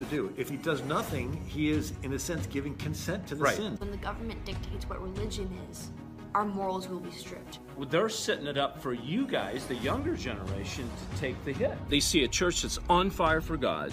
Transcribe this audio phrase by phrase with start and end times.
[0.00, 0.32] to do.
[0.36, 3.56] If he does nothing, he is, in a sense, giving consent to the Right.
[3.56, 3.74] sin.
[3.78, 5.90] When the government dictates what religion is,
[6.36, 7.58] our morals will be stripped.
[7.76, 11.76] Well, They're setting it up for you guys, the younger generation, to take the hit.
[11.88, 13.92] They see a church that's on fire for God.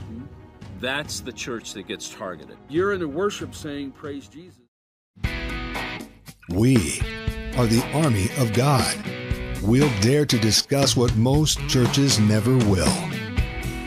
[0.79, 2.57] That's the church that gets targeted.
[2.69, 4.59] You're in the worship saying, Praise Jesus.
[6.49, 6.99] We
[7.57, 8.95] are the army of God.
[9.63, 13.14] We'll dare to discuss what most churches never will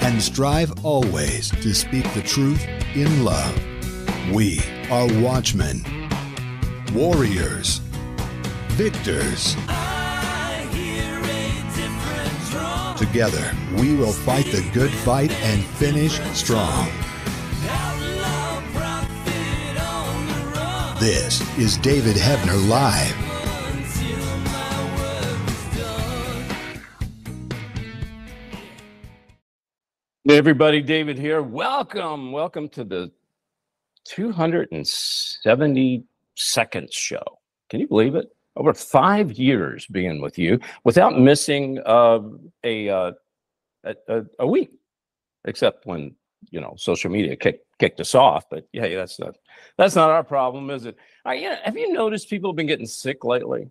[0.09, 3.54] and strive always to speak the truth in love.
[4.32, 4.58] We
[4.90, 5.85] are watchmen,
[6.94, 7.82] warriors,
[8.68, 9.54] victors.
[12.96, 16.88] Together, we will fight the good fight and finish strong.
[20.99, 23.28] This is David Heavener Live.
[30.29, 31.41] Hey, everybody, David here.
[31.41, 32.33] Welcome.
[32.33, 33.11] Welcome to the
[34.11, 36.05] 272nd
[36.91, 37.22] show.
[37.70, 38.27] Can you believe it?
[38.55, 42.19] Over five years being with you without missing uh,
[42.62, 43.12] a, uh,
[43.84, 44.72] a, a week,
[45.47, 46.14] except when
[46.50, 48.45] you know social media kicked kicked us off.
[48.50, 49.34] But yeah, that's not
[49.78, 50.98] that's not our problem, is it?
[51.27, 53.70] Uh, yeah, have you noticed people have been getting sick lately?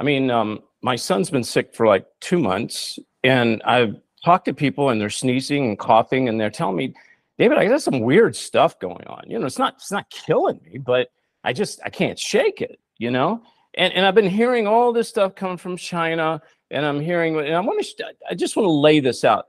[0.00, 4.54] I mean, um, my son's been sick for like two months, and I've talked to
[4.54, 6.94] people, and they're sneezing and coughing, and they're telling me,
[7.38, 9.24] David, I got some weird stuff going on.
[9.26, 11.08] You know, it's not it's not killing me, but
[11.44, 12.78] I just I can't shake it.
[12.98, 13.42] You know,
[13.74, 17.54] and and I've been hearing all this stuff coming from China, and I'm hearing, and
[17.54, 19.46] I want to, I just want to lay this out,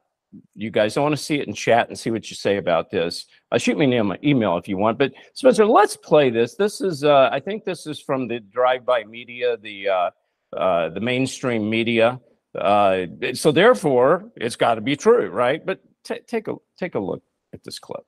[0.55, 0.97] you guys.
[0.97, 3.27] I want to see it in chat and see what you say about this.
[3.51, 4.97] Uh, shoot me an email- if you want.
[4.97, 6.55] But Spencer, let's play this.
[6.55, 10.09] This is, uh, I think this is from the drive-by media, the uh,
[10.57, 12.19] uh, the mainstream media.
[12.57, 15.65] Uh, so therefore, it's got to be true, right?
[15.65, 17.23] But ta take a take a look
[17.53, 18.05] at this clip.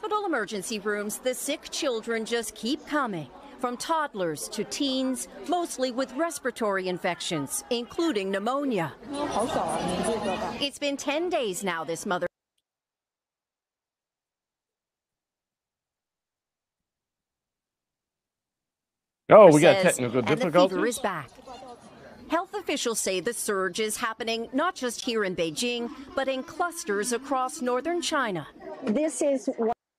[0.00, 3.28] Hospital emergency rooms, the sick children just keep coming.
[3.60, 8.92] From toddlers to teens, mostly with respiratory infections, including pneumonia.
[10.60, 12.26] It's been 10 days now, this mother
[19.30, 20.76] Oh, we got technical and the difficulties.
[20.76, 21.30] fever is back.
[22.32, 27.12] Health officials say the surge is happening not just here in Beijing, but in clusters
[27.12, 28.46] across northern China.
[28.84, 29.50] This is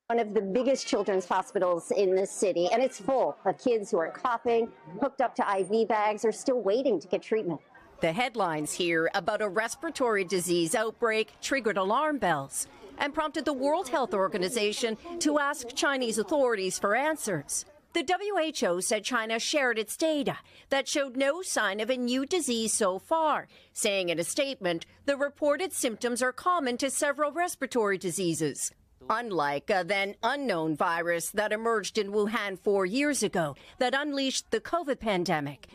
[0.08, 4.00] one of the biggest children's hospitals in the city, and it's full of kids who
[4.00, 4.68] are coughing,
[5.00, 7.62] hooked up to IV bags, or still waiting to get treatment.
[8.02, 12.66] The headlines here about a respiratory disease outbreak triggered alarm bells
[12.98, 17.66] and prompted the World Health Organization to ask Chinese authorities for answers.
[17.94, 20.38] The WHO said China shared its data
[20.70, 25.16] that showed no sign of a new disease so far, saying in a statement the
[25.16, 28.72] reported symptoms are common to several respiratory diseases.
[29.10, 34.62] Unlike a then unknown virus that emerged in Wuhan four years ago that unleashed the
[34.62, 35.68] COVID pandemic.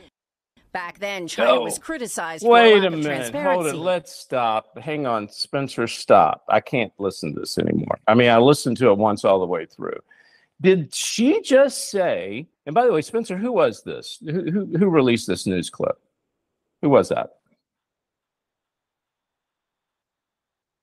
[0.73, 1.61] Back then, China No.
[1.63, 3.35] was criticized for Wait lack a of minute.
[3.35, 3.77] Hold it.
[3.77, 4.77] Let's stop.
[4.79, 5.87] Hang on, Spencer.
[5.87, 6.45] Stop.
[6.49, 7.99] I can't listen to this anymore.
[8.09, 9.99] I mean, I listened to it once all the way through.
[10.61, 12.49] Did she just say?
[12.67, 14.19] And by the way, Spencer, who was this?
[14.25, 15.99] Who who, who released this news clip?
[16.83, 17.31] Who was that?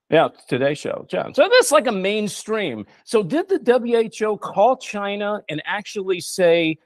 [0.09, 1.33] Yeah, Today Show, John.
[1.33, 2.85] So that's like a mainstream.
[3.05, 3.59] So did the
[4.19, 6.77] WHO call China and actually say,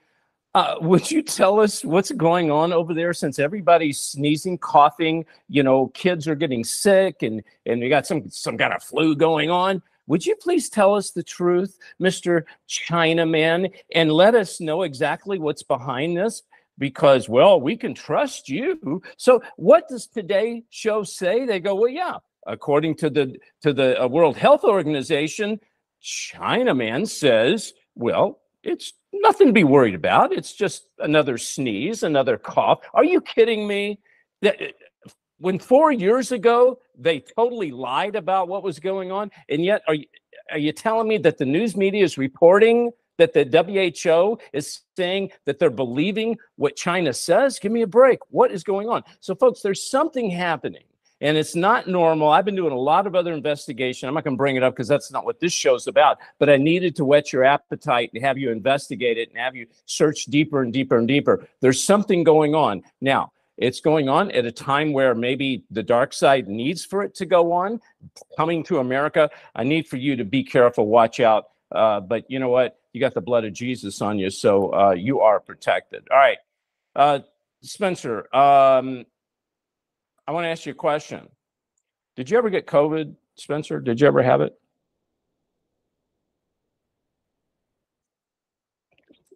[0.55, 5.61] uh, would you tell us what's going on over there since everybody's sneezing, coughing, you
[5.63, 9.49] know, kids are getting sick and and we got some some kind of flu going
[9.51, 9.81] on?
[10.09, 12.43] Would you please tell us the truth, Mr.
[12.67, 16.41] Chinaman, and let us know exactly what's behind this?
[16.79, 19.03] Because, well, we can trust you.
[19.17, 21.45] So, what does Today Show say?
[21.45, 22.17] They go, well, yeah,
[22.47, 25.59] according to the to the uh, World Health Organization,
[26.03, 30.33] Chinaman says, well, it's nothing to be worried about.
[30.33, 32.79] It's just another sneeze, another cough.
[32.95, 33.99] Are you kidding me?
[35.39, 39.93] When four years ago they totally lied about what was going on, and yet are
[39.95, 40.05] you,
[40.51, 45.31] are you telling me that the news media is reporting that the WHO is saying
[45.45, 47.59] that they're believing what China says?
[47.59, 48.19] Give me a break.
[48.29, 49.03] What is going on?
[49.19, 50.83] So, folks, there's something happening
[51.21, 52.29] and it's not normal.
[52.29, 54.07] I've been doing a lot of other investigation.
[54.07, 56.17] I'm not going to bring it up because that's not what this show's about.
[56.37, 59.67] But I needed to whet your appetite and have you investigate it and have you
[59.85, 61.47] search deeper and deeper and deeper.
[61.59, 63.31] There's something going on now.
[63.59, 67.25] It's going on at a time where maybe the dark side needs for it to
[67.25, 67.81] go on.
[68.37, 71.49] Coming to America, I need for you to be careful, watch out.
[71.69, 72.79] Uh, but you know what?
[72.93, 76.07] You got the blood of Jesus on you, so uh, you are protected.
[76.09, 76.37] All right,
[76.95, 77.19] uh,
[77.61, 78.33] Spencer.
[78.35, 79.05] Um,
[80.25, 81.27] I want to ask you a question.
[82.15, 83.79] Did you ever get COVID, Spencer?
[83.79, 84.57] Did you ever have it?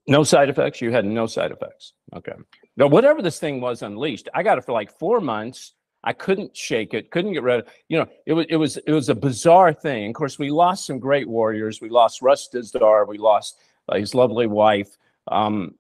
[0.08, 0.82] No side effects.
[0.82, 1.94] You had no side effects.
[2.16, 2.34] Okay.
[2.76, 5.74] Now, whatever this thing was unleashed, I got it for like four months.
[6.04, 7.68] I couldn't shake it, couldn't get rid of.
[7.88, 10.10] You know, it was it was it was a bizarre thing.
[10.10, 11.80] Of course, we lost some great warriors.
[11.80, 13.08] We lost Russ Dizdar.
[13.08, 13.58] We lost
[13.88, 14.98] uh, his lovely wife,
[15.30, 15.76] um,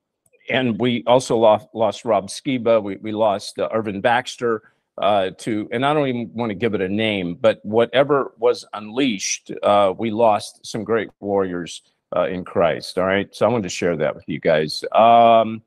[0.49, 2.81] and we also lost lost Rob Skiba.
[2.81, 4.61] We we lost uh, Irvin Baxter
[4.97, 8.65] uh, to, and I don't even want to give it a name, but whatever was
[8.73, 11.81] unleashed, uh, we lost some great warriors
[12.15, 12.97] uh, in Christ.
[12.97, 14.83] All right, so I wanted to share that with you guys.
[14.91, 15.61] Um,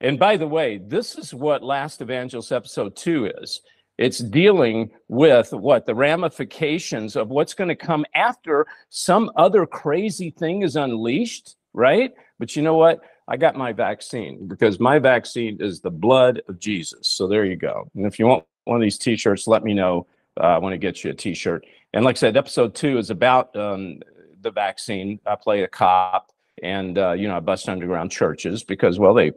[0.00, 3.60] and by the way, this is what Last Evangelist episode two is.
[3.98, 10.30] It's dealing with what the ramifications of what's going to come after some other crazy
[10.30, 12.12] thing is unleashed, right?
[12.38, 13.00] But you know what?
[13.26, 17.08] I got my vaccine because my vaccine is the blood of Jesus.
[17.08, 17.90] So there you go.
[17.94, 20.06] And if you want one of these t-shirts, let me know.
[20.38, 21.64] Uh, I want to get you a t-shirt.
[21.94, 24.00] And like I said, episode two is about um,
[24.46, 25.20] the vaccine.
[25.26, 26.32] I play a cop,
[26.62, 29.32] and uh, you know I bust underground churches because well they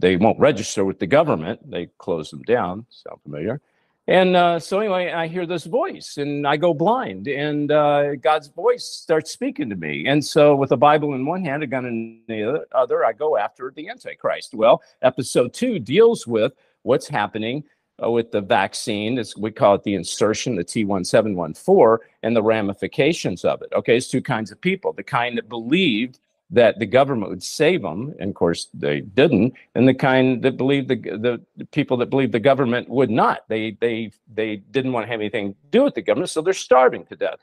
[0.00, 1.70] they won't register with the government.
[1.70, 2.86] They close them down.
[2.90, 3.60] Sound familiar?
[4.08, 8.46] And uh, so anyway, I hear this voice, and I go blind, and uh, God's
[8.46, 10.06] voice starts speaking to me.
[10.06, 13.36] And so, with a Bible in one hand, a gun in the other, I go
[13.36, 14.54] after the Antichrist.
[14.54, 17.64] Well, episode two deals with what's happening
[18.02, 19.18] uh, with the vaccine.
[19.18, 23.72] It's, we call it the insertion, the T1714, and the ramifications of it.
[23.74, 26.18] Okay, it's two kinds of people the kind that believed
[26.50, 30.56] that the government would save them, and of course they didn't, and the kind that
[30.56, 33.40] believed the, the, people that believed the government would not.
[33.48, 36.52] They, they, they didn't want to have anything to do with the government, so they're
[36.52, 37.38] starving to death.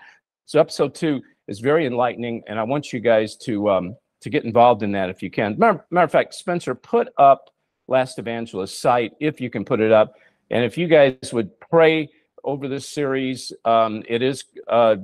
[0.45, 4.45] So episode two is very enlightening, and I want you guys to um, to get
[4.45, 5.57] involved in that if you can.
[5.57, 7.50] Matter, matter of fact, Spencer, put up
[7.88, 10.13] Last Evangelist site if you can put it up.
[10.53, 12.09] And if you guys would pray
[12.44, 14.97] over this series, um, it is uh,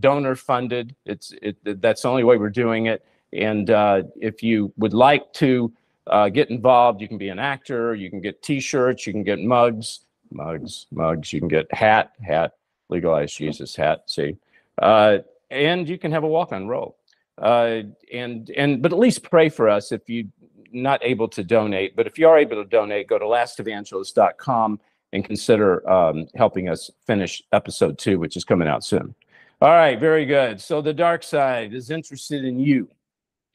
[0.00, 0.96] donor funded.
[1.04, 3.06] It's it, that's the only way we're doing it.
[3.32, 5.72] And uh, if you would like to
[6.08, 7.94] uh, get involved, you can be an actor.
[7.94, 9.06] You can get T-shirts.
[9.06, 10.00] You can get mugs,
[10.32, 11.32] mugs, mugs.
[11.32, 12.54] You can get hat, hat,
[12.88, 14.10] legalize Jesus hat.
[14.10, 14.36] See,
[14.82, 15.18] uh,
[15.52, 16.96] and you can have a walk-on role.
[17.38, 17.82] Uh,
[18.12, 20.24] and and but at least pray for us if you're
[20.72, 21.94] not able to donate.
[21.94, 24.80] But if you are able to donate, go to lastevangelist.com
[25.12, 29.14] and consider um, helping us finish episode two, which is coming out soon.
[29.60, 30.60] All right, very good.
[30.60, 32.90] So the dark side is interested in you.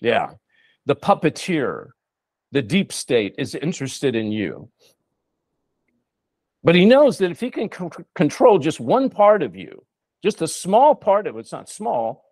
[0.02, 0.32] Yeah.
[0.88, 1.90] The puppeteer,
[2.52, 4.70] the deep state is interested in you.
[6.64, 9.86] But he knows that if he can c- control just one part of you,
[10.24, 12.26] just a small part of it, it's not small,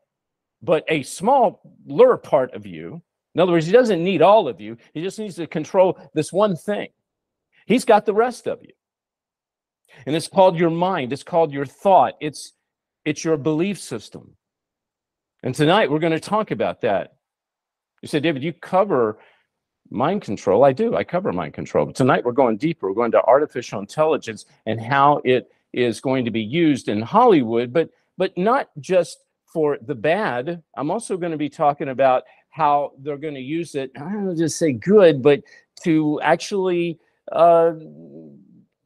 [0.61, 3.01] but a smaller part of you.
[3.35, 4.77] In other words, he doesn't need all of you.
[4.93, 6.89] He just needs to control this one thing.
[7.67, 8.73] He's got the rest of you
[10.05, 11.13] and it's called your mind.
[11.13, 12.15] It's called your thought.
[12.19, 12.53] It's
[13.05, 14.35] it's your belief system.
[15.43, 17.13] And tonight we're going to talk about that.
[18.01, 19.19] You said david you cover
[19.89, 20.63] mind control.
[20.63, 20.95] I do.
[20.95, 21.85] I cover mind control.
[21.85, 22.87] But tonight we're going deeper.
[22.87, 27.71] We're going to artificial intelligence and how it is going to be used in hollywood
[27.71, 29.19] but but not just
[29.53, 30.61] for the bad.
[30.75, 34.35] I'm also going to be talking about how they're going to use it i don't
[34.35, 35.41] just say good but
[35.83, 36.99] to actually
[37.31, 37.73] uh,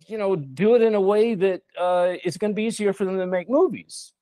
[0.07, 3.05] you know, do it in a way that uh, it's going to be easier for
[3.05, 4.13] them to make movies.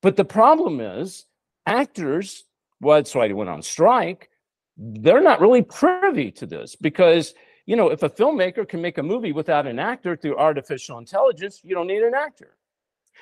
[0.00, 1.26] But the problem is,
[1.66, 2.44] actors,
[2.80, 4.28] well, that's why they went on strike.
[4.76, 7.34] They're not really privy to this because,
[7.66, 11.60] you know, if a filmmaker can make a movie without an actor through artificial intelligence,
[11.62, 12.56] you don't need an actor.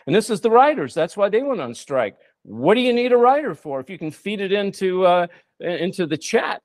[0.06, 0.94] And this is the writers.
[0.94, 2.16] That's why they went on strike.
[2.42, 5.26] What do you need a writer for if you can feed it into uh,
[5.60, 6.62] into the chat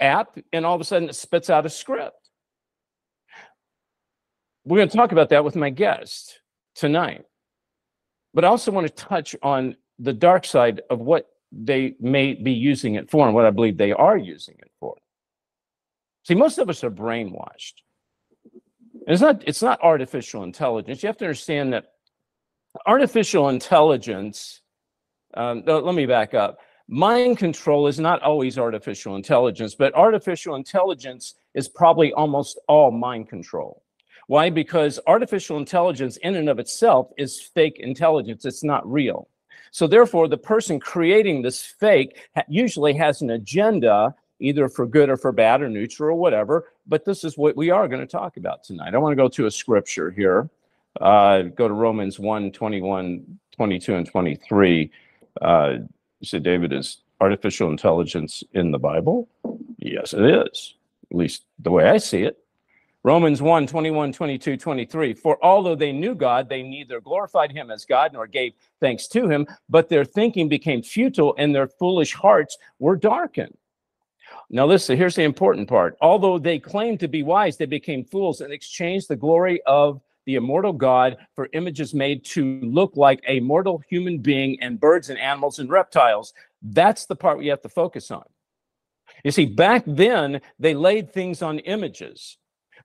[0.00, 2.25] app and all of a sudden it spits out a script?
[4.66, 6.40] We're going to talk about that with my guest
[6.74, 7.24] tonight.
[8.34, 12.52] But I also want to touch on the dark side of what they may be
[12.52, 14.96] using it for and what I believe they are using it for.
[16.24, 17.74] See, most of us are brainwashed.
[18.52, 21.00] And it's not it's not artificial intelligence.
[21.00, 21.92] You have to understand that
[22.86, 24.62] artificial intelligence.
[25.34, 26.58] Um, let me back up.
[26.88, 33.28] Mind control is not always artificial intelligence, but artificial intelligence is probably almost all mind
[33.28, 33.84] control.
[34.26, 34.50] Why?
[34.50, 38.44] Because artificial intelligence in and of itself is fake intelligence.
[38.44, 39.28] It's not real.
[39.70, 42.18] So therefore, the person creating this fake
[42.48, 46.72] usually has an agenda, either for good or for bad or neutral or whatever.
[46.86, 48.94] But this is what we are going to talk about tonight.
[48.94, 50.48] I want to go to a scripture here.
[51.00, 54.90] Uh, go to Romans 1, 21, 22, and 23.
[55.42, 55.72] Uh,
[56.20, 59.28] you said, David, is artificial intelligence in the Bible?
[59.78, 60.74] Yes, it is,
[61.10, 62.38] at least the way I see it.
[63.06, 65.14] Romans 1 21, 22, 23.
[65.14, 69.28] For although they knew God, they neither glorified him as God nor gave thanks to
[69.28, 73.56] him, but their thinking became futile and their foolish hearts were darkened.
[74.50, 75.96] Now, listen, here's the important part.
[76.00, 80.34] Although they claimed to be wise, they became fools and exchanged the glory of the
[80.34, 85.18] immortal God for images made to look like a mortal human being and birds and
[85.20, 86.34] animals and reptiles.
[86.60, 88.24] That's the part we have to focus on.
[89.22, 92.36] You see, back then, they laid things on images.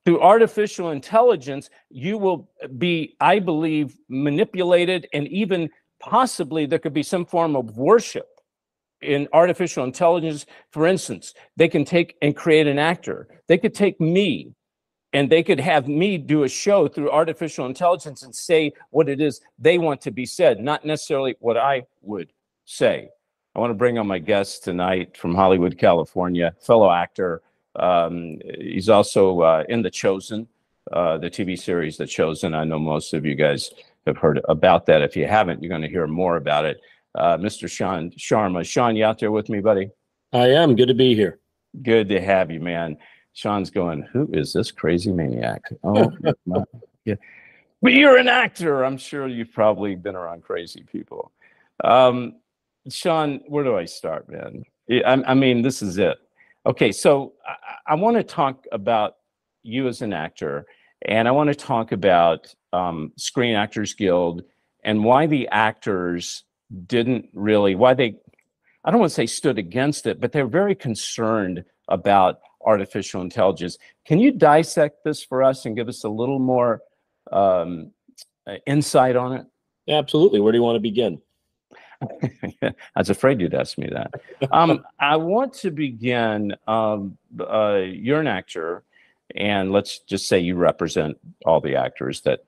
[0.05, 7.03] Through artificial intelligence, you will be, I believe, manipulated, and even possibly there could be
[7.03, 8.27] some form of worship
[9.01, 10.45] in artificial intelligence.
[10.71, 13.27] For instance, they can take and create an actor.
[13.47, 14.53] They could take me
[15.13, 19.19] and they could have me do a show through artificial intelligence and say what it
[19.19, 22.31] is they want to be said, not necessarily what I would
[22.65, 23.09] say.
[23.53, 27.41] I want to bring on my guest tonight from Hollywood, California, fellow actor.
[27.75, 30.47] Um, he's also uh, in The Chosen,
[30.91, 32.53] uh, the TV series The Chosen.
[32.53, 33.71] I know most of you guys
[34.05, 35.01] have heard about that.
[35.01, 36.81] If you haven't, you're going to hear more about it.
[37.15, 37.67] Uh, Mr.
[37.67, 38.61] Shaan Sharma.
[38.61, 39.89] Shaan, you out there with me, buddy?
[40.33, 40.75] I am.
[40.75, 41.39] Good to be here.
[41.81, 42.97] Good to have you, man.
[43.35, 45.61] Shaan's going, Who is this crazy maniac?
[45.83, 46.11] Oh,
[47.05, 47.15] yeah.
[47.81, 48.83] But you're an actor.
[48.83, 51.31] I'm sure you've probably been around crazy people.
[51.83, 52.35] Um,
[52.89, 54.63] Shaan, where do I start, man?
[54.89, 56.17] I, I mean, this is it.
[56.65, 59.15] Okay, so I, I want to talk about
[59.63, 60.65] you as an actor,
[61.03, 64.43] and I want to talk about um, Screen Actors Guild
[64.83, 66.43] and why the actors
[66.87, 68.15] didn't really, why they,
[68.85, 73.77] I don't want to say stood against it, but they're very concerned about artificial intelligence.
[74.05, 76.81] Can you dissect this for us and give us a little more
[77.31, 77.91] um,
[78.67, 79.45] insight on it?
[79.89, 80.39] Absolutely.
[80.39, 81.21] Where do you want to begin?
[82.01, 84.13] I was afraid you'd ask me that.
[84.51, 86.55] Um, I want to begin.
[86.67, 88.83] Um, uh, you're an actor,
[89.35, 92.45] and let's just say you represent all the actors that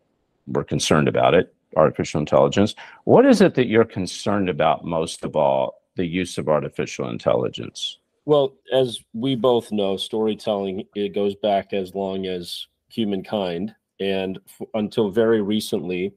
[0.48, 2.76] were concerned about it, artificial intelligence.
[3.06, 8.00] What is it that you're concerned about most of all, the use of artificial intelligence?
[8.26, 14.68] Well, as we both know, storytelling it goes back as long as humankind, and f-
[14.74, 16.14] until very recently,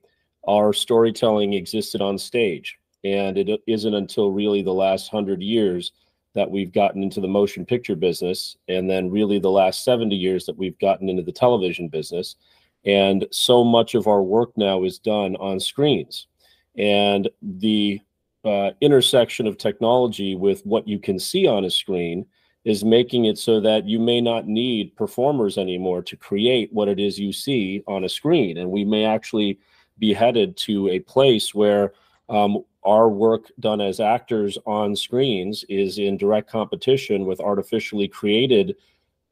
[0.47, 2.79] our storytelling existed on stage,
[3.15, 5.93] and it isn't until really the last hundred years
[6.35, 10.45] that we've gotten into the motion picture business, and then really the last seventy years
[10.47, 12.37] that we've gotten into the television business,
[12.85, 16.27] and so much of our work now is done on screens,
[16.77, 18.01] and the
[18.45, 22.27] uh, intersection of technology with what you can see on a screen
[22.65, 26.99] is making it so that you may not need performers anymore to create what it
[26.99, 28.59] is you see on a screen.
[28.59, 29.59] And we may actually
[29.99, 31.93] be headed to a place where
[32.29, 38.77] um, our work done as actors on screens is in direct competition with artificially created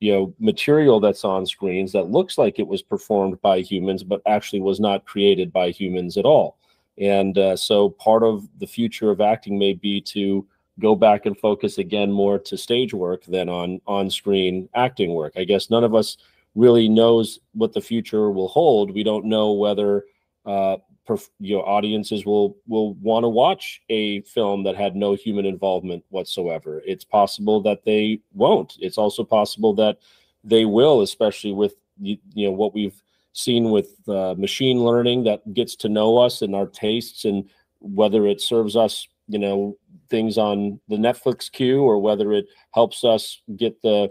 [0.01, 4.21] you know material that's on screens that looks like it was performed by humans but
[4.27, 6.59] actually was not created by humans at all
[6.99, 10.47] and uh, so part of the future of acting may be to
[10.81, 15.33] go back and focus again more to stage work than on on screen acting work.
[15.37, 16.17] I guess none of us
[16.55, 18.93] really knows what the future will hold.
[18.93, 20.05] We don't know whether
[20.47, 25.15] uh, perf- you know audiences will will want to watch a film that had no
[25.15, 26.83] human involvement whatsoever.
[26.87, 28.77] It's possible that they won't.
[28.81, 29.99] It's also possible that
[30.43, 33.01] they will, especially with you, you know what we've
[33.33, 37.49] seen with uh, machine learning that gets to know us and our tastes and
[37.81, 39.77] whether it serves us you know
[40.09, 44.11] things on the netflix queue or whether it helps us get the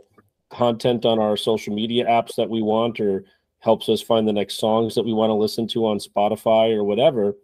[0.49, 3.23] content on our social media apps that we want or
[3.63, 6.83] helps us find the next songs that we want to listen to on spotify or
[6.83, 7.35] whatever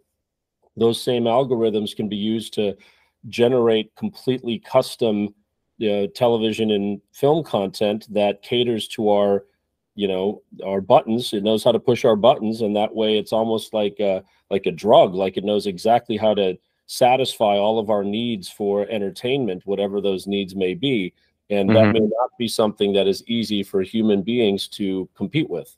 [0.76, 2.76] those same algorithms can be used to
[3.28, 5.34] generate completely custom
[5.82, 9.44] uh, television and film content that caters to our
[9.94, 11.32] you know our buttons.
[11.32, 14.66] It knows how to push our buttons and that way it's almost like a like
[14.66, 19.66] a drug like it knows exactly how to satisfy all of our needs for entertainment
[19.66, 21.12] whatever those needs may be.
[21.50, 21.74] And mm-hmm.
[21.74, 25.76] that may not be something that is easy for human beings to compete with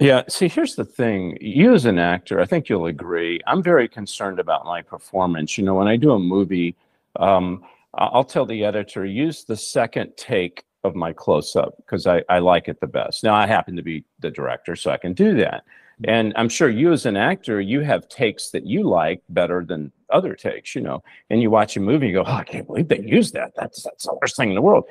[0.00, 3.88] yeah see here's the thing you as an actor i think you'll agree i'm very
[3.88, 6.74] concerned about my performance you know when i do a movie
[7.16, 7.62] um,
[7.94, 12.38] i'll tell the editor use the second take of my close up because I, I
[12.38, 13.24] like it the best.
[13.24, 15.64] Now, I happen to be the director, so I can do that.
[16.04, 19.90] And I'm sure you, as an actor, you have takes that you like better than
[20.10, 21.02] other takes, you know.
[21.30, 23.52] And you watch a movie, you go, oh, I can't believe they used that.
[23.56, 24.84] That's, that's the worst thing in the world.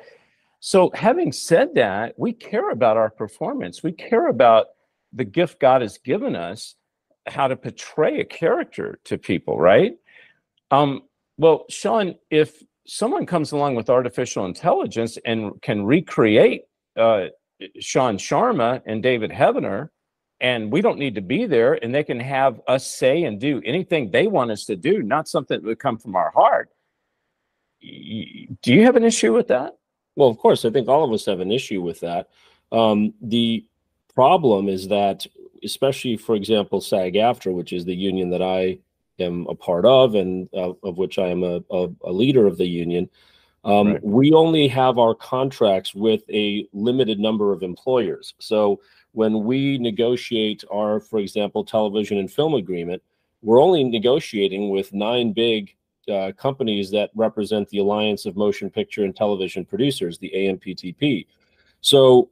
[0.60, 4.68] So, having said that, we care about our performance, we care about
[5.14, 6.74] the gift God has given us,
[7.26, 9.94] how to portray a character to people, right?
[10.70, 11.02] Um,
[11.38, 16.64] well, Shaan, if someone comes along with artificial intelligence and can recreate
[16.96, 17.26] uh,
[17.80, 19.88] Shaan Sharma and David Heavener,
[20.40, 23.62] and we don't need to be there, and they can have us say and do
[23.64, 26.70] anything they want us to do, not something that would come from our heart.
[27.80, 29.76] Do you have an issue with that?
[30.16, 32.28] Well, of course, I think all of us have an issue with that.
[32.72, 33.64] Um, the
[34.14, 35.26] problem is that,
[35.62, 38.78] especially for example, SAG-AFTRA, which is the union that I
[39.18, 42.56] am a part of and uh, of which I am a, a, a, leader of
[42.56, 43.08] the union,
[43.64, 44.04] um, right.
[44.04, 48.34] we only have our contracts with a limited number of employers.
[48.38, 48.80] So
[49.12, 53.02] when we negotiate our, for example, television and film agreement,
[53.42, 55.74] we're only negotiating with nine big
[56.10, 61.26] uh, companies that represent the Alliance of Motion Picture and Television Producers, the AMPTP.
[61.80, 62.30] So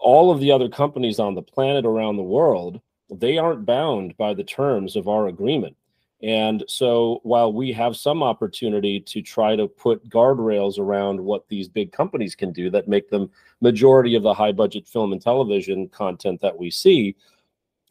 [0.00, 4.34] all of the other companies on the planet around the world, they aren't bound by
[4.34, 5.76] the terms of our agreement.
[6.22, 11.68] And so while we have some opportunity to try to put guardrails around what these
[11.68, 15.88] big companies can do that make them majority of the high budget film and television
[15.88, 17.14] content that we see,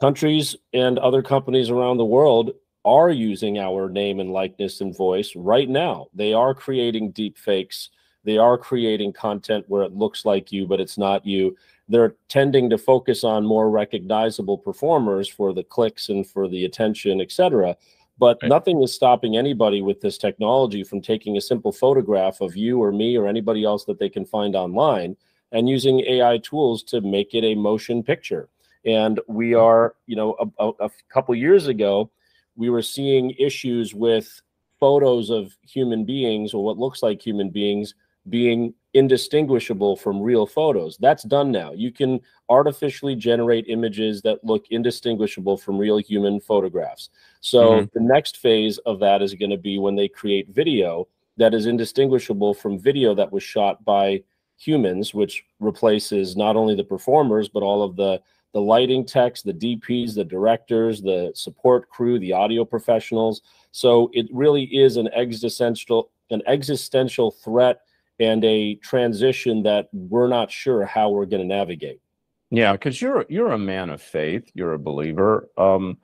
[0.01, 2.51] countries and other companies around the world
[2.83, 6.07] are using our name and likeness and voice right now.
[6.13, 7.89] They are creating deep fakes.
[8.23, 11.55] They are creating content where it looks like you, but it's not you.
[11.89, 17.21] They're tending to focus on more recognizable performers for the clicks and for the attention,
[17.21, 17.77] et cetera.
[18.19, 18.49] But right.
[18.49, 22.91] nothing is stopping anybody with this technology from taking a simple photograph of you or
[22.91, 25.15] me or anybody else that they can find online
[25.51, 28.49] and using AI tools to make it a motion picture.
[28.85, 29.59] And we hmm.
[29.59, 32.11] are, you know, a, a, a couple years ago,
[32.55, 34.41] we were seeing issues with
[34.79, 37.95] photos of human beings or what looks like human beings
[38.29, 40.97] being indistinguishable from real photos.
[40.97, 41.71] That's done now.
[41.71, 47.09] You can artificially generate images that look indistinguishable from real human photographs.
[47.39, 47.85] So mm-hmm.
[47.93, 51.67] the next phase of that is going to be when they create video that is
[51.67, 54.23] indistinguishable from video that was shot by
[54.57, 58.19] humans, which replaces not only the performers but all of the
[58.53, 63.41] the lighting techs, the DPs, the directors, the support crew, the audio professionals.
[63.71, 67.81] So it really is an existential an existential threat
[68.19, 72.01] and a transition that we're not sure how we're going to navigate.
[72.49, 75.97] Yeah, because you're you're a man of faith, you're a believer, um,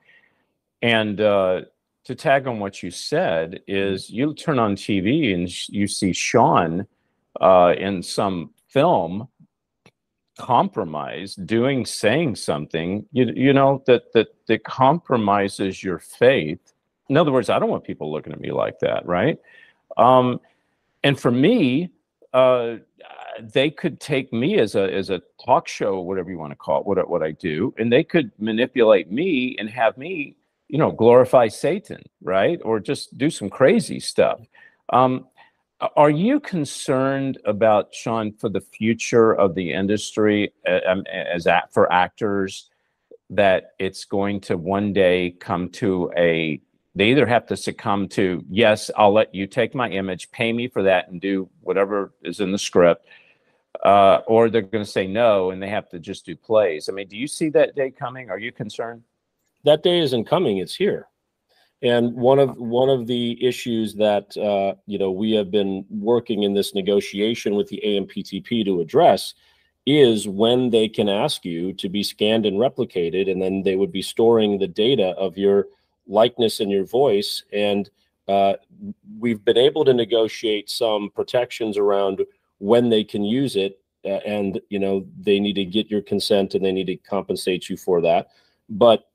[0.81, 1.61] and uh,
[2.03, 6.85] to tag on what you said is you turn on TV and you see Shaan
[7.39, 9.29] uh, in some film
[10.37, 16.73] compromise doing saying something you, you know that that that compromises your faith.
[17.07, 19.39] In other words i don't want people looking at me like that right?
[19.95, 20.41] Um
[21.03, 21.91] and for me
[22.33, 22.77] uh,
[23.39, 26.81] they could take me as a as a talk show, whatever you want to call
[26.81, 30.35] it, what what I do, and they could manipulate me and have me,
[30.67, 34.39] you know, glorify Satan, right, or just do some crazy stuff.
[34.91, 35.27] Um,
[35.95, 40.53] are you concerned about Shaan for the future of the industry
[40.87, 42.69] um, as for actors
[43.29, 46.61] that it's going to one day come to a
[46.95, 50.67] they either have to succumb to yes i'll let you take my image pay me
[50.67, 53.07] for that and do whatever is in the script
[53.83, 56.89] uh, or they're going to say no and they have to just do plays.
[56.89, 58.29] I mean do you see that day coming?
[58.29, 59.03] Are you concerned?
[59.63, 61.07] That day isn't coming it's here.
[61.81, 66.43] And one of one of the issues that uh, you know we have been working
[66.43, 69.33] in this negotiation with the amptp to address
[69.85, 73.91] is when they can ask you to be scanned and replicated and then they would
[73.91, 75.67] be storing the data of your
[76.07, 77.43] likeness in your voice.
[77.53, 77.89] And
[78.27, 78.53] uh,
[79.19, 82.21] we've been able to negotiate some protections around
[82.59, 83.79] when they can use it.
[84.05, 87.69] Uh, and, you know, they need to get your consent and they need to compensate
[87.69, 88.27] you for that.
[88.69, 89.07] But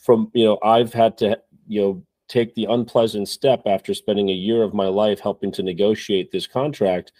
[0.00, 4.34] from, you know, I've had to, you know, take the unpleasant step after spending a
[4.34, 7.12] year of my life helping to negotiate this contract.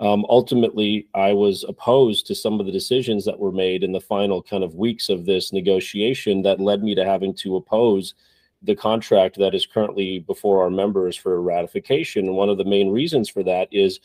[0.00, 4.00] Um, ultimately, I was opposed to some of the decisions that were made in the
[4.00, 8.14] final kind of weeks of this negotiation that led me to having to oppose
[8.62, 12.26] the contract that is currently before our members for ratification.
[12.26, 14.00] And one of the main reasons for that is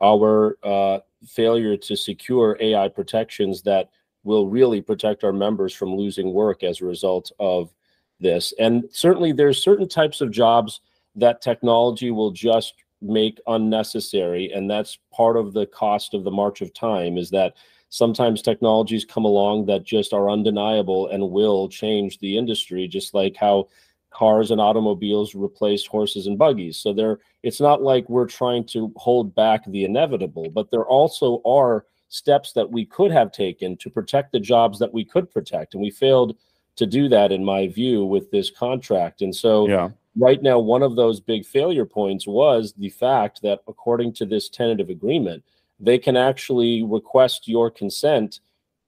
[0.00, 3.90] our uh, failure to secure AI protections that
[4.22, 7.74] will really protect our members from losing work as a result of
[8.20, 8.52] this.
[8.58, 10.80] And certainly, there's certain types of jobs
[11.16, 16.60] that technology will just make unnecessary, and that's part of the cost of the march
[16.60, 17.16] of time.
[17.16, 17.54] Is that
[17.90, 23.36] sometimes technologies come along that just are undeniable and will change the industry, just like
[23.36, 23.68] how
[24.10, 26.78] cars and automobiles replaced horses and buggies.
[26.78, 31.42] So there, it's not like we're trying to hold back the inevitable, but there also
[31.44, 35.74] are steps that we could have taken to protect the jobs that we could protect,
[35.74, 36.36] and we failed
[36.76, 39.20] to do that, in my view, with this contract.
[39.20, 39.90] And so, yeah.
[40.16, 44.48] right now, one of those big failure points was the fact that, according to this
[44.48, 45.44] tentative agreement,
[45.80, 48.40] they can actually request your consent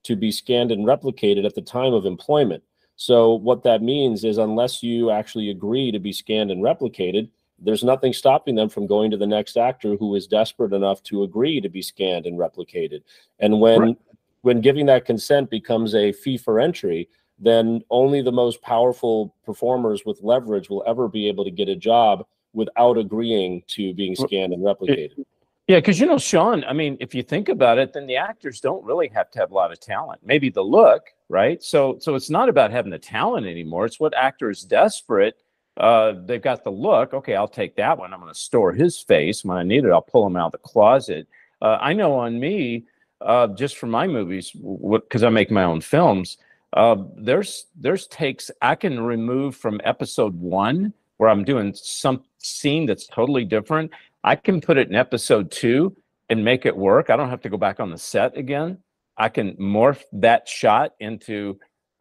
[0.03, 2.63] to be scanned and replicated at the time of employment.
[3.01, 7.83] So what that means is unless you actually agree to be scanned and replicated, there's
[7.83, 11.59] nothing stopping them from going to the next actor who is desperate enough to agree
[11.61, 13.01] to be scanned and replicated.
[13.39, 13.97] And when right.
[14.43, 17.09] when giving that consent becomes a fee for entry,
[17.39, 21.75] then only the most powerful performers with leverage will ever be able to get a
[21.75, 25.25] job without agreeing to being scanned and replicated.
[25.71, 28.59] Yeah, because you know, Shaan, I mean, if you think about it, then the actors
[28.59, 30.19] don't really have to have a lot of talent.
[30.23, 31.63] Maybe the look, right?
[31.63, 33.85] So so it's not about having the talent anymore.
[33.85, 35.37] It's what actor is desperate
[35.77, 37.13] uh, they've got the look.
[37.13, 38.13] Okay, I'll take that one.
[38.13, 39.91] I'm going to store his face when I need it.
[39.91, 41.27] I'll pull him out of the closet.
[41.61, 42.85] Uh, I know on me,
[43.21, 46.37] uh, just for my movies, because I make my own films,
[46.73, 52.85] uh, there's there's takes I can remove from episode one where I'm doing some scene
[52.85, 53.91] that's totally different.
[54.23, 55.95] I can put it in episode two
[56.29, 57.09] and make it work.
[57.09, 58.77] I don't have to go back on the set again.
[59.17, 61.59] I can morph that shot into,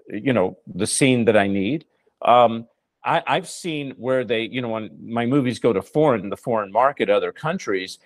[0.08, 1.84] you know, the scene that I need.
[2.22, 2.66] Um,
[3.04, 6.70] I, I've seen where they, you know, when my movies go to foreign, the foreign
[6.70, 7.98] market, other countries,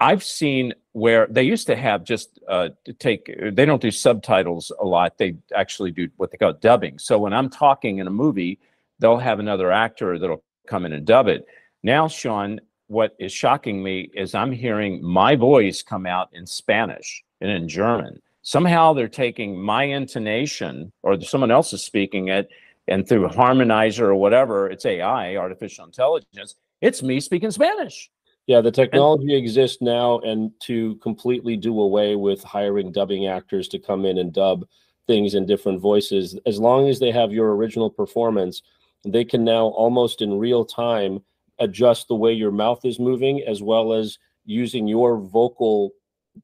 [0.00, 4.72] I've seen where they used to have just uh, to take, they don't do subtitles
[4.80, 5.18] a lot.
[5.18, 6.98] They actually do what they call dubbing.
[6.98, 8.58] So when I'm talking in a movie,
[8.98, 11.46] they'll have another actor that'll come in and dub it.
[11.82, 17.22] Now, Shaan, what is shocking me is I'm hearing my voice come out in Spanish
[17.40, 18.20] and in German.
[18.42, 22.50] Somehow they're taking my intonation or someone else is speaking it
[22.88, 28.10] and through Harmonizer or whatever, it's AI, artificial intelligence, it's me speaking Spanish.
[28.48, 33.68] Yeah, the technology and, exists now, and to completely do away with hiring dubbing actors
[33.68, 34.66] to come in and dub
[35.06, 38.62] things in different voices, as long as they have your original performance,
[39.04, 41.22] they can now almost in real time
[41.60, 45.92] adjust the way your mouth is moving, as well as using your vocal,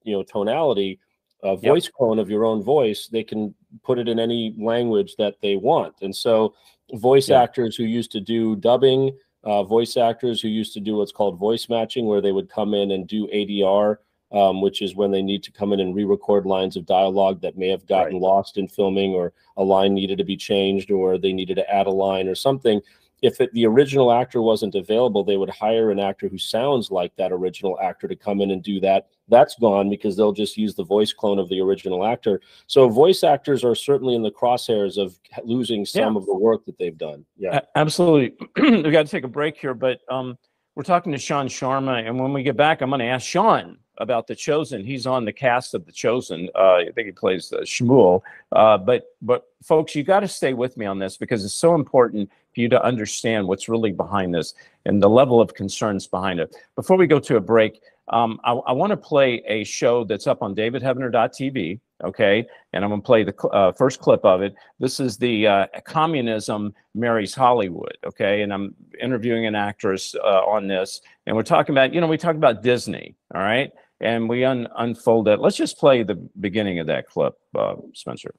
[0.04, 1.00] you know, tonality
[1.42, 1.92] a voice yep.
[1.94, 5.94] clone of your own voice, they can put it in any language that they want.
[6.02, 6.54] And so,
[6.94, 7.42] voice yeah.
[7.42, 11.38] actors who used to do dubbing, uh, voice actors who used to do what's called
[11.38, 13.98] voice matching, where they would come in and do ADR,
[14.32, 17.56] um, which is when they need to come in and re-record lines of dialogue that
[17.56, 18.22] may have gotten right.
[18.22, 21.86] lost in filming, or a line needed to be changed, or they needed to add
[21.86, 22.80] a line or something
[23.22, 27.14] if it, the original actor wasn't available, they would hire an actor who sounds like
[27.16, 29.08] that original actor to come in and do that.
[29.28, 32.40] That's gone because they'll just use the voice clone of the original actor.
[32.66, 36.20] So voice actors are certainly in the crosshairs of losing some yeah.
[36.20, 37.24] of the work that they've done.
[37.36, 38.36] Yeah, absolutely.
[38.56, 40.38] We've got to take a break here, but um,
[40.74, 43.78] we're talking to Shaan Sharma, and when we get back, I'm going to ask Shaan
[43.98, 44.84] about the Chosen.
[44.84, 46.48] He's on the cast of the Chosen.
[46.54, 48.20] Uh, I think he plays uh, Shmuel.
[48.52, 51.74] Uh, but but folks, you got to stay with me on this because it's so
[51.74, 54.54] important for you to understand what's really behind this
[54.86, 56.56] and the level of concerns behind it.
[56.74, 60.26] Before we go to a break, um, I, I want to play a show that's
[60.26, 61.80] up on davidheavener.tv.
[62.04, 64.54] Okay, and I'm going to play the uh, first clip of it.
[64.78, 67.96] This is the uh, communism marries Hollywood.
[68.06, 72.06] Okay, and I'm interviewing an actress uh, on this, and we're talking about you know
[72.06, 73.16] we talk about Disney.
[73.34, 75.40] All right, and we un- unfold it.
[75.40, 78.34] Let's just play the beginning of that clip, uh, Spencer.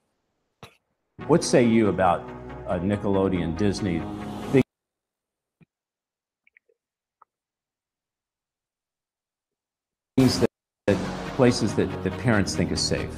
[1.25, 2.23] What say you about
[2.67, 4.01] uh, Nickelodeon, Disney?
[10.17, 10.49] Things that,
[10.87, 10.97] that
[11.35, 13.11] places that, that parents think is safe.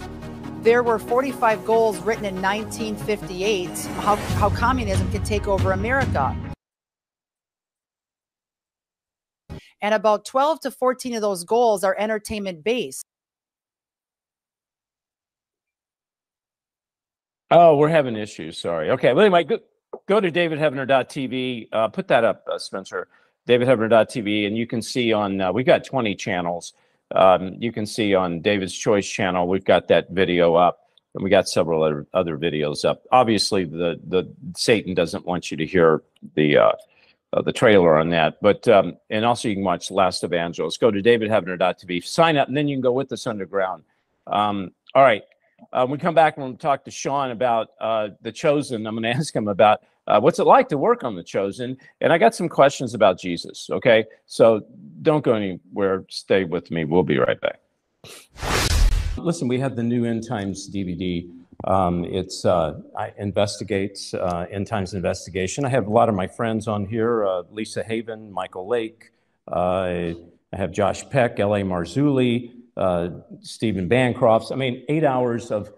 [0.62, 3.70] There were 45 goals written in 1958
[4.02, 6.36] how, how communism can take over America.
[9.82, 13.06] And about 12 to 14 of those goals are entertainment based.
[17.52, 18.58] Oh, we're having issues.
[18.58, 18.92] Sorry.
[18.92, 19.14] Okay.
[19.14, 19.60] Well, anyway, go,
[20.08, 21.70] go to davidheavener.tv.
[21.72, 23.08] Uh, put that up, uh, Spencer.
[23.48, 26.74] davidheavener.tv, and you can see on, uh, we've got 20 channels.
[27.16, 30.86] Um, you can see on David's Choice channel, we've got that video up.
[31.16, 33.02] And we got several other, other videos up.
[33.12, 36.04] Obviously, the the Satan doesn't want you to hear
[36.36, 36.72] the uh,
[37.34, 38.38] uh, the trailer on that.
[38.42, 40.80] But um, and also you can watch Last Evangelist.
[40.80, 43.84] Go to davidheavener.tv, sign up, and then you can go with us underground.
[44.28, 45.24] Um, all right.
[45.72, 48.86] When we come back and we'll talk to Shaan about uh, the Chosen.
[48.86, 51.78] I'm going to ask him about uh, what's it like to work on the Chosen,
[52.02, 53.70] and I got some questions about Jesus.
[53.72, 54.66] Okay, so
[55.02, 56.06] don't go anywhere.
[56.10, 56.86] Stay with me.
[56.86, 57.60] We'll be right back.
[59.18, 61.30] Listen, we have the new End Times DVD
[61.66, 65.66] um, it's uh, I investigates uh, end times investigation.
[65.66, 69.12] I have a lot of my friends on here: uh, Lisa Haven, Michael Lake.
[69.48, 70.14] Uh,
[70.54, 71.62] I have Josh Peck, L.A.
[71.62, 73.10] Marzulli, uh,
[73.42, 74.52] Steven Bancarz.
[74.52, 75.72] I mean, eight hours of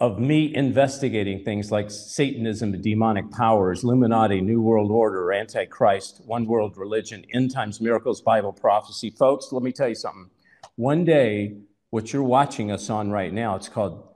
[0.00, 6.76] of me investigating things like Satanism, demonic powers, Illuminati, New World Order, Antichrist, One World
[6.76, 9.10] Religion, End Times Miracles, Bible prophecy.
[9.10, 10.30] Folks, let me tell you something.
[10.76, 11.58] One day,
[11.90, 14.08] what you're watching us on right now, it's called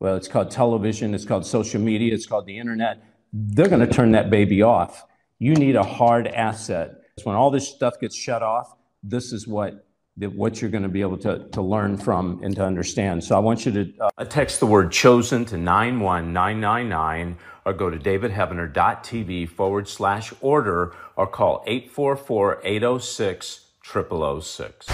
[0.00, 3.02] well, it's called television, it's called social media, it's called the internet.
[3.32, 5.04] They're going to turn that baby off.
[5.38, 6.94] You need a hard asset.
[7.24, 9.86] when all this stuff gets shut off, this is what
[10.28, 13.22] what you're going to be able to, to learn from and to understand.
[13.24, 17.98] So I want you to uh, text the word chosen to 91999 or go to
[17.98, 24.86] davidheavener.tv forward slash order or call 844 806 0006.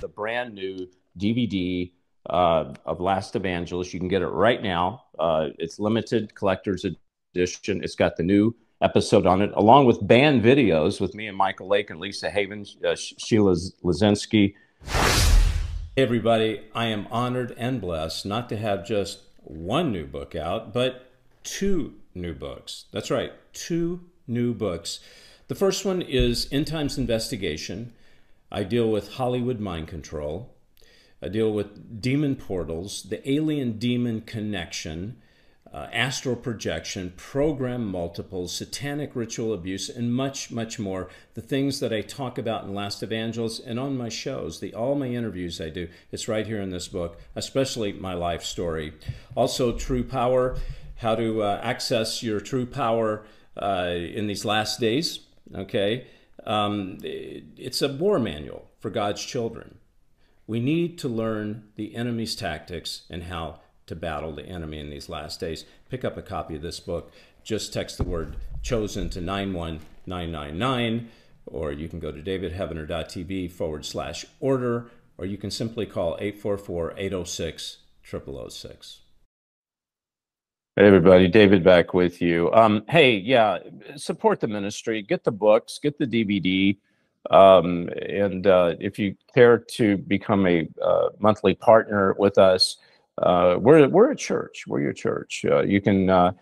[0.00, 1.92] The brand new DVD
[2.28, 3.92] uh, of Last Evangelist.
[3.92, 5.04] You can get it right now.
[5.18, 6.84] Uh, it's limited collector's
[7.34, 7.82] edition.
[7.82, 11.68] It's got the new episode on it, along with band videos with me and Michael
[11.68, 14.54] Lake and Lisa Havens, uh, Sheila Lazinski.
[15.96, 20.72] Hey everybody, I am honored and blessed not to have just one new book out,
[20.72, 21.10] but
[21.42, 22.84] two new books.
[22.92, 25.00] That's right, two new books.
[25.48, 27.92] The first one is End Times Investigation.
[28.52, 30.54] I deal with Hollywood mind control.
[31.20, 35.16] I deal with demon portals, the alien demon connection,
[35.72, 41.08] uh, astral projection, program multiples, satanic ritual abuse, and much, much more.
[41.34, 44.94] The things that I talk about in Last Evangelist and on my shows, the all
[44.94, 48.94] my interviews I do, it's right here in this book, especially my life story.
[49.34, 50.56] Also, True Power,
[50.96, 53.24] how to uh, access your true power
[53.56, 55.20] uh, in these last days.
[55.54, 56.06] Okay,
[56.44, 59.78] um, it's a war manual for God's children.
[60.46, 65.08] We need to learn the enemy's tactics and how to battle the enemy in these
[65.08, 65.64] last days.
[65.90, 67.12] Pick up a copy of this book.
[67.42, 71.08] Just text the word chosen to 91999,
[71.46, 76.94] or you can go to davidheavener.tv forward slash order, or you can simply call 844
[76.96, 79.00] 806 0006.
[80.76, 82.52] Hey everybody, David back with you.
[82.52, 83.58] Um, hey, yeah,
[83.96, 85.02] support the ministry.
[85.02, 86.76] Get the books, get the DVD,
[87.30, 92.76] um, and uh, if you care to become a uh, monthly partner with us,
[93.22, 94.64] uh, we're we're a church.
[94.66, 95.44] We're your church.
[95.48, 96.32] Uh, you can uh,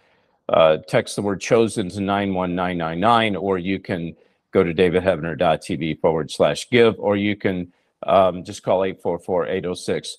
[0.48, 4.14] uh, text the word chosen to 91999, or you can
[4.52, 7.72] go to davidheavener.tv forward slash give, or you can
[8.06, 10.16] um, just call 844 806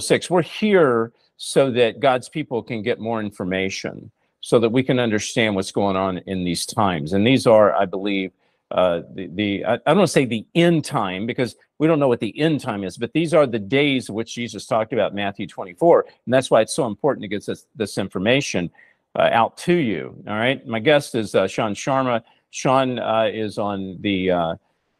[0.00, 0.30] 0006.
[0.30, 5.54] We're here so that God's people can get more information, so that we can understand
[5.54, 7.12] what's going on in these times.
[7.12, 8.32] And these are, I believe,
[8.74, 12.00] uh, the, the I, I don't want to say the end time because we don't
[12.00, 15.14] know what the end time is, but these are the days which Jesus talked about
[15.14, 16.06] Matthew 24.
[16.24, 18.70] And that's why it's so important to get this, this information
[19.16, 20.20] uh, out to you.
[20.26, 20.66] All right.
[20.66, 22.22] My guest is uh, Shaan Sharma.
[22.52, 24.54] Shaan uh, is on the, uh,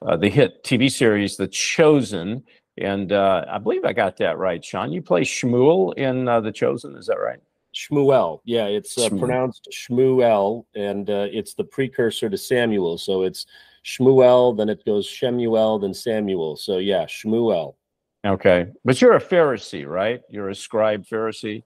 [0.07, 2.45] uh, the hit TV series The Chosen.
[2.79, 4.93] And I believe I got that right, Shaan.
[4.93, 6.97] You play Shmuel in The Chosen.
[6.97, 7.41] Is that right?
[7.75, 8.41] Shmuel.
[8.45, 12.99] Yeah, it's uh, pronounced Shmuel, and uh, it's the precursor to Samuel.
[12.99, 13.47] So it's
[13.85, 16.57] Shmuel, then it goes Shemuel, then Samuel.
[16.57, 17.75] So yeah, Shmuel.
[18.25, 20.23] Okay, but you're a Pharisee, right?
[20.31, 21.63] You're a scribe Pharisee.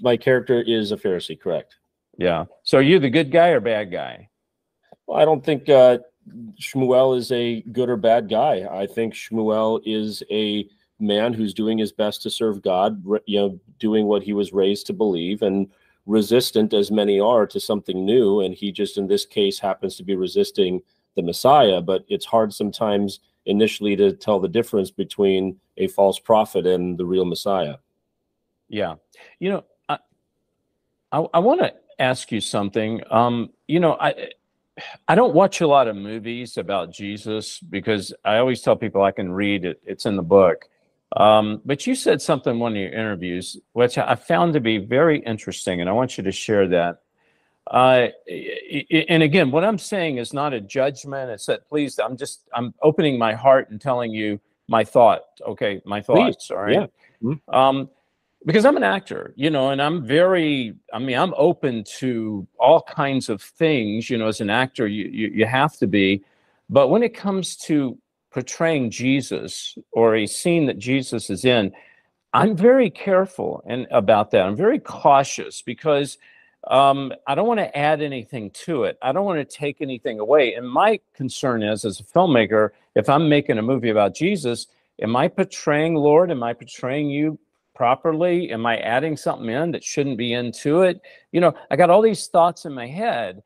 [0.00, 1.76] My character is a Pharisee, correct?
[2.16, 2.44] Yeah.
[2.62, 4.28] So are you the good guy or bad guy?
[5.06, 5.98] Well, I don't think uh,
[6.60, 8.66] Shmuel is a good or bad guy.
[8.70, 13.60] I think Shmuel is a man who's doing his best to serve God, you know,
[13.78, 15.68] doing what he was raised to believe and
[16.06, 18.40] resistant as many are to something new.
[18.40, 20.80] And he just, in this case, happens to be resisting
[21.16, 21.80] the Messiah.
[21.80, 27.06] But it's hard sometimes initially to tell the difference between a false prophet and the
[27.06, 27.76] real Messiah.
[28.68, 28.94] Yeah.
[29.38, 29.98] You know, I,
[31.12, 33.02] I, I want to ask you something.
[33.10, 34.30] Um, you know, I,
[35.08, 39.12] I don't watch a lot of movies about Jesus because I always tell people I
[39.12, 39.80] can read it.
[39.84, 40.66] It's in the book.
[41.14, 44.78] Um, but you said something in one of your interviews, which I found to be
[44.78, 47.02] very interesting, and I want you to share that.
[47.68, 48.08] Uh,
[49.08, 51.30] and again, what I'm saying is not a judgment.
[51.30, 55.22] It's that please, I'm just I'm opening my heart and telling you my thought.
[55.46, 56.46] Okay, my thoughts.
[56.48, 56.50] Please.
[56.50, 56.74] All right.
[56.74, 56.86] Yeah.
[57.22, 57.54] Mm-hmm.
[57.54, 57.90] Um,
[58.44, 62.80] because I'm an actor, you know, and I'm very, I mean, I'm open to all
[62.80, 66.22] kinds of things, you know, as an actor, you, you, you have to be.
[66.70, 67.98] But when it comes to
[68.36, 71.72] portraying Jesus or a scene that Jesus is in,
[72.34, 74.44] I'm very careful and about that.
[74.44, 76.18] I'm very cautious because
[76.68, 78.98] um, I don't want to add anything to it.
[79.00, 80.52] I don't want to take anything away.
[80.52, 84.66] And my concern is, as a filmmaker, if I'm making a movie about Jesus,
[85.00, 86.30] am I portraying Lord?
[86.30, 87.38] Am I portraying you
[87.74, 88.50] properly?
[88.50, 91.00] Am I adding something in that shouldn't be into it?
[91.32, 93.42] You know, I got all these thoughts in my head.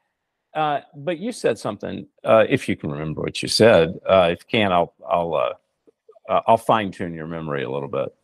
[0.55, 2.07] Uh, but you said something.
[2.25, 5.53] Uh, if you can remember what you said, uh, if you can, I'll I'll uh,
[6.29, 8.15] uh, I'll fine tune your memory a little bit.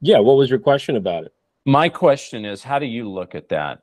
[0.00, 0.18] Yeah.
[0.18, 1.34] What was your question about it?
[1.64, 3.82] My question is, how do you look at that?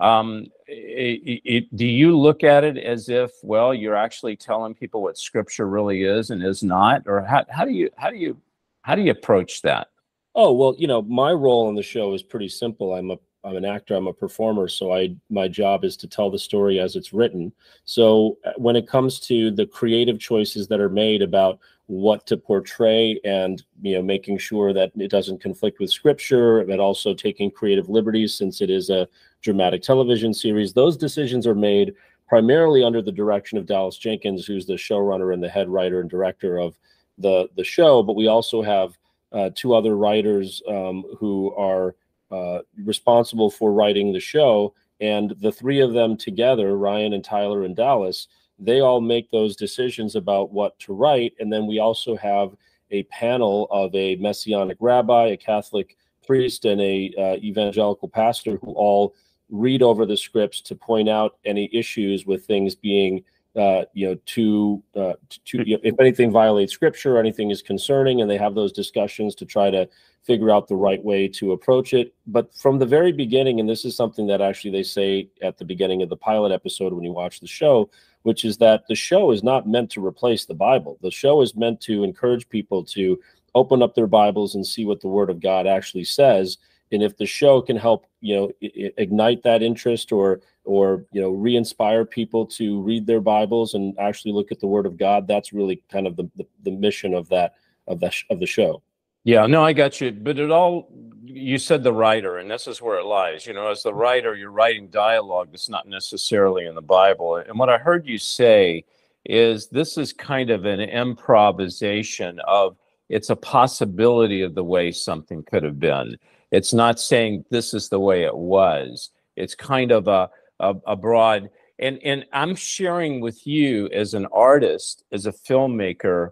[0.00, 5.02] Um, it, it, do you look at it as if, well, you're actually telling people
[5.02, 8.40] what Scripture really is and is not, or how, how do you how do you
[8.82, 9.88] how do you approach that?
[10.34, 12.94] Oh well, you know, my role on the show is pretty simple.
[12.94, 16.30] I'm a I'm an actor, I'm a performer, so I my job is to tell
[16.30, 17.52] the story as it's written.
[17.84, 22.36] So uh, when it comes to the creative choices that are made about what to
[22.36, 27.50] portray and you know making sure that it doesn't conflict with scripture, but also taking
[27.50, 29.08] creative liberties since it is a
[29.40, 31.94] dramatic television series, those decisions are made
[32.28, 36.08] primarily under the direction of Dallas Jenkins, who's the showrunner and the head writer and
[36.08, 36.78] director of
[37.18, 38.04] the the show.
[38.04, 38.96] But we also have
[39.32, 41.96] uh, two other writers um, who are
[42.32, 47.64] uh, responsible for writing the show, and the three of them together, Ryan and Tyler
[47.64, 51.34] and Dallas, they all make those decisions about what to write.
[51.40, 52.54] And then we also have
[52.90, 58.72] a panel of a messianic rabbi, a Catholic priest, and a uh, evangelical pastor who
[58.72, 59.14] all
[59.50, 63.24] read over the scripts to point out any issues with things being
[63.56, 65.12] uh, you know, to, uh,
[65.44, 68.72] to you know, if anything violates scripture or anything is concerning, and they have those
[68.72, 69.88] discussions to try to
[70.24, 72.14] figure out the right way to approach it.
[72.26, 75.64] But from the very beginning, and this is something that actually they say at the
[75.64, 77.90] beginning of the pilot episode when you watch the show,
[78.22, 80.96] which is that the show is not meant to replace the Bible.
[81.02, 83.18] The show is meant to encourage people to
[83.54, 86.58] open up their Bibles and see what the Word of God actually says
[86.92, 91.30] and if the show can help you know ignite that interest or or you know
[91.30, 95.52] re-inspire people to read their bibles and actually look at the word of god that's
[95.52, 97.54] really kind of the the, the mission of that
[97.88, 98.82] of that of the show.
[99.24, 100.12] Yeah no i got you.
[100.12, 100.88] But it all
[101.24, 103.46] you said the writer and this is where it lies.
[103.46, 107.36] You know as the writer you're writing dialogue that's not necessarily in the bible.
[107.36, 108.84] And what i heard you say
[109.24, 112.76] is this is kind of an improvisation of
[113.08, 116.16] it's a possibility of the way something could have been
[116.52, 119.10] it's not saying this is the way it was.
[119.36, 124.26] It's kind of a, a, a broad, and, and I'm sharing with you as an
[124.26, 126.30] artist, as a filmmaker,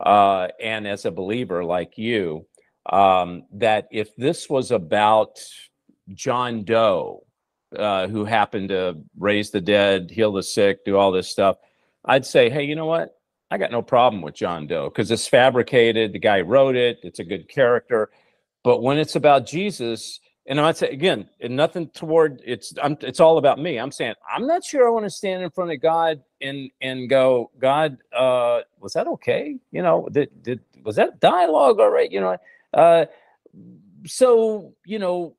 [0.00, 2.46] uh, and as a believer like you,
[2.90, 5.40] um, that if this was about
[6.12, 7.24] John Doe,
[7.76, 11.58] uh, who happened to raise the dead, heal the sick, do all this stuff,
[12.04, 13.16] I'd say, hey, you know what?
[13.52, 16.12] I got no problem with John Doe because it's fabricated.
[16.12, 16.98] The guy wrote it.
[17.02, 18.10] It's a good character.
[18.62, 23.20] But when it's about Jesus, and I'm say again, and nothing toward it's I'm, it's
[23.20, 23.78] all about me.
[23.78, 27.08] I'm saying I'm not sure I want to stand in front of God and and
[27.08, 29.56] go, God, uh, was that okay?
[29.70, 32.10] You know, did, did was that dialogue all right?
[32.10, 32.36] You know,
[32.74, 33.06] uh,
[34.06, 35.36] so you know,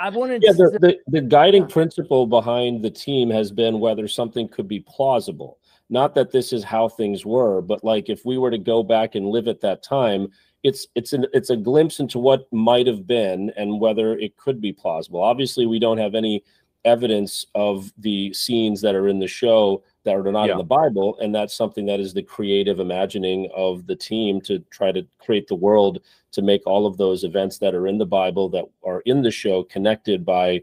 [0.00, 0.42] I wanted.
[0.44, 4.80] Yeah, the, the, the guiding principle behind the team has been whether something could be
[4.80, 5.58] plausible.
[5.90, 9.14] Not that this is how things were, but like if we were to go back
[9.14, 10.28] and live at that time,
[10.62, 14.60] it's it's an it's a glimpse into what might have been and whether it could
[14.60, 15.20] be plausible.
[15.20, 16.44] Obviously, we don't have any
[16.84, 20.52] evidence of the scenes that are in the show that are not yeah.
[20.52, 24.58] in the Bible, and that's something that is the creative imagining of the team to
[24.70, 26.00] try to create the world
[26.32, 29.30] to make all of those events that are in the Bible that are in the
[29.30, 30.60] show connected by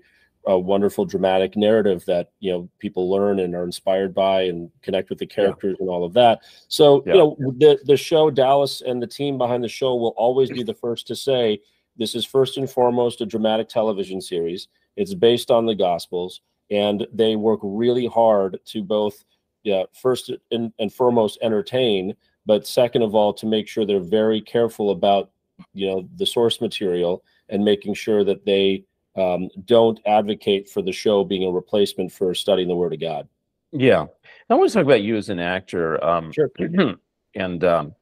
[0.49, 5.09] a wonderful dramatic narrative that you know people learn and are inspired by and connect
[5.09, 5.83] with the characters yeah.
[5.83, 7.13] and all of that so yeah.
[7.13, 10.63] you know the the show dallas and the team behind the show will always be
[10.63, 11.59] the first to say
[11.97, 17.05] this is first and foremost a dramatic television series it's based on the gospels and
[17.13, 19.23] they work really hard to both
[19.63, 24.41] yeah, first and, and foremost entertain but second of all to make sure they're very
[24.41, 25.29] careful about
[25.73, 28.83] you know the source material and making sure that they
[29.19, 33.27] um, don't advocate for the show being a replacement for studying the Word of God.
[33.71, 34.07] Yeah,
[34.49, 36.03] I want to talk about you as an actor.
[36.03, 36.49] Um, sure.
[37.35, 37.95] and um,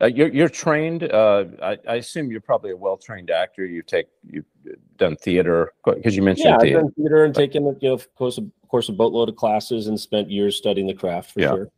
[0.00, 1.04] uh, you're you're trained.
[1.04, 3.64] Uh, I, I, assume you're probably a well trained actor.
[3.64, 4.44] You take you've
[4.96, 6.78] done theater because you mentioned yeah, theater.
[6.78, 9.86] I've done theater and taken you know of course of course a boatload of classes
[9.86, 11.48] and spent years studying the craft for yeah.
[11.50, 11.70] sure.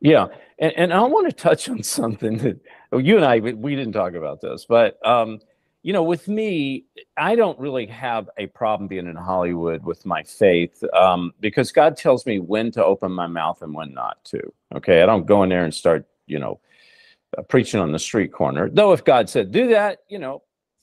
[0.00, 0.26] Yeah,
[0.58, 3.76] and, and I want to touch on something that well, you and I we, we
[3.76, 5.38] didn't talk about this, but um,
[5.82, 6.84] you know, with me,
[7.16, 11.96] I don't really have a problem being in Hollywood with my faith um, because God
[11.96, 14.40] tells me when to open my mouth and when not to.
[14.76, 15.02] Okay.
[15.02, 16.60] I don't go in there and start, you know,
[17.36, 18.70] uh, preaching on the street corner.
[18.70, 20.42] Though if God said do that, you know,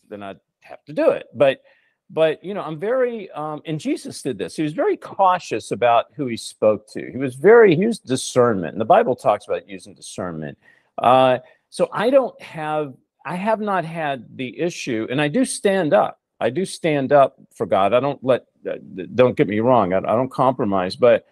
[0.09, 1.27] then I'd have to do it.
[1.33, 1.61] But,
[2.09, 4.55] but you know, I'm very, um, and Jesus did this.
[4.57, 7.09] He was very cautious about who he spoke to.
[7.09, 10.57] He was very, he used discernment, and the Bible talks about using discernment.
[10.97, 11.37] Uh,
[11.69, 12.95] so I don't have
[13.25, 16.19] I have not had the issue, and I do stand up.
[16.39, 17.93] I do stand up for God.
[17.93, 18.45] I don't let.
[18.69, 18.75] Uh,
[19.15, 19.93] don't get me wrong.
[19.93, 20.95] I, I don't compromise.
[20.95, 21.25] But,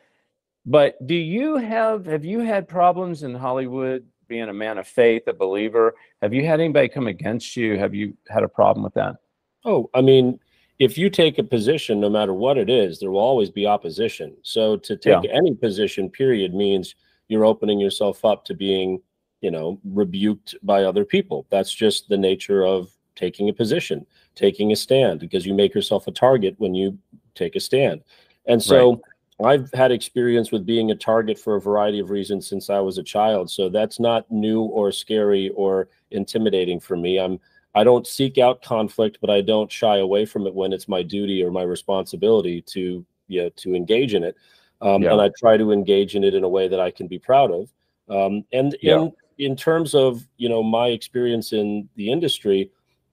[0.65, 2.05] but do you have?
[2.05, 5.95] Have you had problems in Hollywood being a man of faith, a believer?
[6.21, 7.77] Have you had anybody come against you?
[7.77, 9.15] Have you had a problem with that?
[9.63, 10.39] Oh, I mean,
[10.79, 14.35] if you take a position, no matter what it is, there will always be opposition.
[14.43, 15.31] So to take yeah.
[15.31, 16.95] any position, period, means
[17.29, 19.01] you're opening yourself up to being
[19.41, 24.71] you know rebuked by other people that's just the nature of taking a position, taking
[24.71, 26.97] a stand, because you make yourself a target when you
[27.35, 28.03] take a stand.
[28.45, 29.01] And so
[29.43, 32.97] I've had experience with being a target for a variety of reasons since I was
[32.97, 33.49] a child.
[33.51, 37.19] So that's not new or scary or intimidating for me.
[37.19, 37.39] I'm
[37.75, 41.03] I don't seek out conflict, but I don't shy away from it when it's my
[41.03, 44.35] duty or my responsibility to you know, to engage in it.
[44.81, 45.11] Um, Yeah.
[45.11, 47.51] And I try to engage in it in a way that I can be proud
[47.51, 47.69] of.
[48.09, 48.99] Um, and Yeah.
[48.99, 52.71] in in terms of you know my experience in the industry,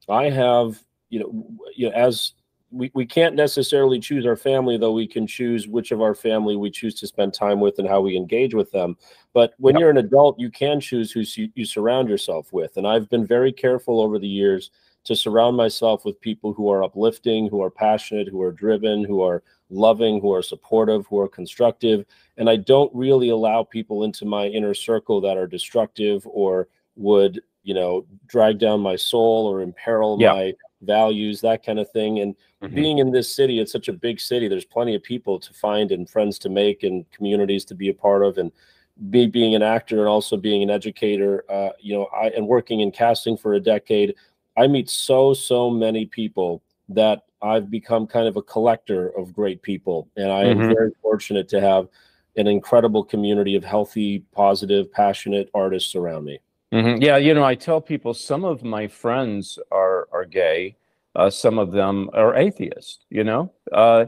[0.08, 2.32] I have you know you know as
[2.74, 6.56] we, we can't necessarily choose our family, though we can choose which of our family
[6.56, 8.96] we choose to spend time with and how we engage with them.
[9.32, 9.80] But when Yep.
[9.80, 12.76] you're an adult, you can choose who you, you surround yourself with.
[12.76, 14.72] And I've been very careful over the years
[15.04, 19.22] to surround myself with people who are uplifting, who are passionate, who are driven, who
[19.22, 22.04] are loving, who are supportive, who are constructive.
[22.36, 27.42] And I don't really allow people into my inner circle that are destructive or would,
[27.62, 30.32] you know, drag down my soul or imperil Yeah.
[30.32, 32.20] my values, that kind of thing.
[32.20, 32.74] And Mhm.
[32.74, 34.48] being in this city, it's such a big city.
[34.48, 37.94] There's plenty of people to find and friends to make and communities to be a
[37.94, 38.38] part of.
[38.38, 38.52] And
[38.96, 42.80] me being an actor and also being an educator, uh, you know, I and working
[42.80, 44.14] in casting for a decade,
[44.56, 49.62] I meet so so many people that I've become kind of a collector of great
[49.62, 50.68] people, and I am Mhm.
[50.68, 51.88] very fortunate to have
[52.36, 56.40] an incredible community of healthy, positive, passionate artists around me.
[56.72, 57.00] Mhm.
[57.00, 60.76] Yeah, you know, I tell people some of my friends are are gay,
[61.14, 63.06] uh, some of them are atheist.
[63.10, 64.06] You know, uh,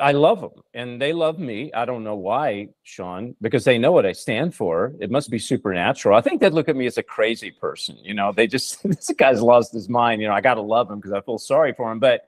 [0.00, 1.72] I love them and they love me.
[1.72, 4.94] I don't know why, Shaan, because they know what I stand for.
[5.00, 6.16] It must be supernatural.
[6.16, 7.96] I think they look at me as a crazy person.
[8.02, 10.22] You know, they just this guy's lost his mind.
[10.22, 11.98] You know, I got to love him because I feel sorry for him.
[11.98, 12.26] But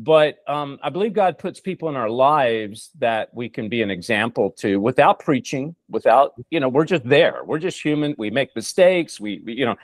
[0.00, 3.90] but um, I believe God puts people in our lives that we can be an
[3.90, 7.40] example to without preaching, without, you know, we're just there.
[7.44, 8.14] We're just human.
[8.16, 9.18] We make mistakes.
[9.18, 9.76] We, we you know,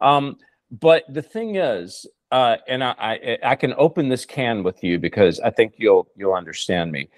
[0.00, 0.38] um,
[0.70, 4.98] but the thing is, uh, and I, I, I can open this can with you
[4.98, 7.08] because I think you'll you'll understand me.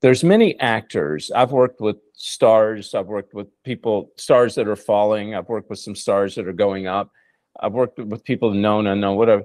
[0.00, 1.30] There's many actors.
[1.30, 2.94] I've worked with stars.
[2.94, 5.34] I've worked with people, stars that are falling.
[5.34, 7.10] I've worked with some stars that are going up.
[7.60, 9.44] I've worked with people known, unknown, whatever.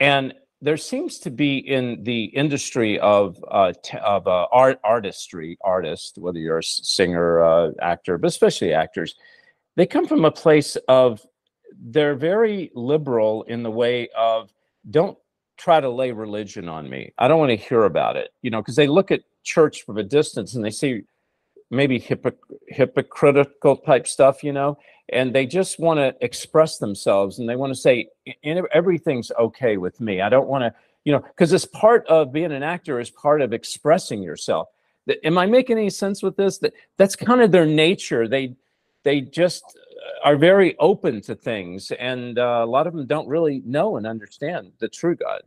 [0.00, 5.56] And there seems to be in the industry of uh, t- of uh, art artistry,
[5.62, 9.14] artist, whether you're a singer, uh, actor, but especially actors,
[9.76, 11.24] they come from a place of
[11.78, 14.50] they're very liberal in the way of
[14.90, 15.16] don't
[15.56, 17.12] try to lay religion on me.
[17.18, 19.98] I don't want to hear about it, you know, because they look at church from
[19.98, 21.02] a distance and they see
[21.70, 22.36] maybe hypoc-
[22.68, 24.78] hypocritical type stuff, you know,
[25.10, 29.32] and they just want to express themselves and they want to say "E- e- everything's
[29.38, 30.20] okay with me.
[30.20, 30.74] I don't want to,
[31.04, 34.68] you know, because it's part of being an actor is part of expressing yourself.
[35.24, 36.58] Am I making any sense with this?
[36.58, 38.26] That that's kind of their nature.
[38.26, 38.56] They
[39.04, 39.78] they just
[40.24, 44.06] are very open to things, and uh, a lot of them don't really know and
[44.06, 45.42] understand the true God.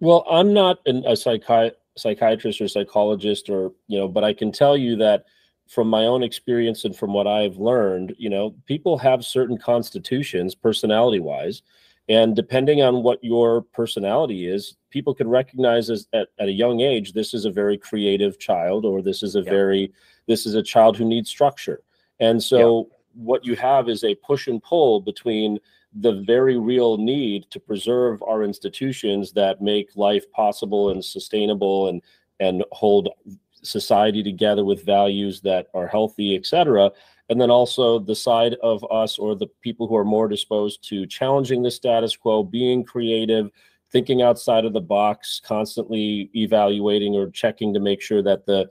[0.00, 4.52] Well, I'm not an, a psychi- psychiatrist or psychologist, or you know, but I can
[4.52, 5.24] tell you that
[5.68, 10.54] from my own experience and from what I've learned, you know, people have certain constitutions,
[10.54, 11.62] personality-wise,
[12.08, 16.80] and depending on what your personality is, people can recognize as at, at a young
[16.80, 19.50] age this is a very creative child, or this is a Yeah.
[19.50, 19.92] very
[20.28, 21.80] this is a child who needs structure,
[22.20, 25.58] and so what you have is a push and pull between
[26.00, 32.02] the very real need to preserve our institutions that make life possible and sustainable and
[32.38, 33.08] and hold
[33.62, 36.90] society together with values that are healthy et cetera.
[37.28, 41.06] and then also the side of us or the people who are more disposed to
[41.06, 43.50] challenging the status quo being creative
[43.90, 48.68] thinking outside of the box constantly evaluating or checking to make sure that the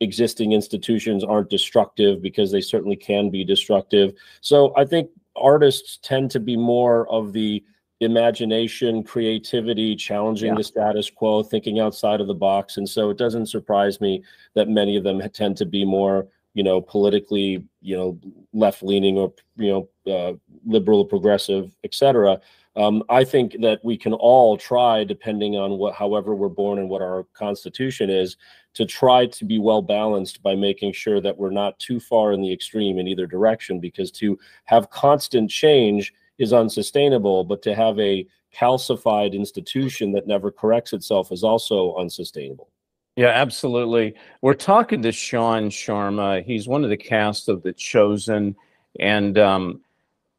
[0.00, 6.30] existing institutions aren't destructive because they certainly can be destructive so i think artists tend
[6.30, 7.62] to be more of the
[8.00, 10.56] imagination, creativity, challenging Yeah.
[10.56, 12.76] the status quo, thinking outside of the box.
[12.76, 14.22] And so it doesn't surprise me
[14.54, 18.18] that many of them tend to be more, you know, politically, you know,
[18.52, 20.34] left leaning or, you know, uh,
[20.64, 22.40] liberal, progressive, etc.
[22.78, 26.88] Um, I think that we can all try, depending on what, however we're born and
[26.88, 28.36] what our constitution is,
[28.74, 32.40] to try to be well balanced by making sure that we're not too far in
[32.40, 33.80] the extreme in either direction.
[33.80, 38.24] Because to have constant change is unsustainable, but to have a
[38.54, 42.70] calcified institution that never corrects itself is also unsustainable.
[43.16, 44.14] Yeah, absolutely.
[44.42, 46.44] We're talking to Shaan Sharma.
[46.44, 48.54] He's one of the cast of The Chosen.
[49.00, 49.80] And um,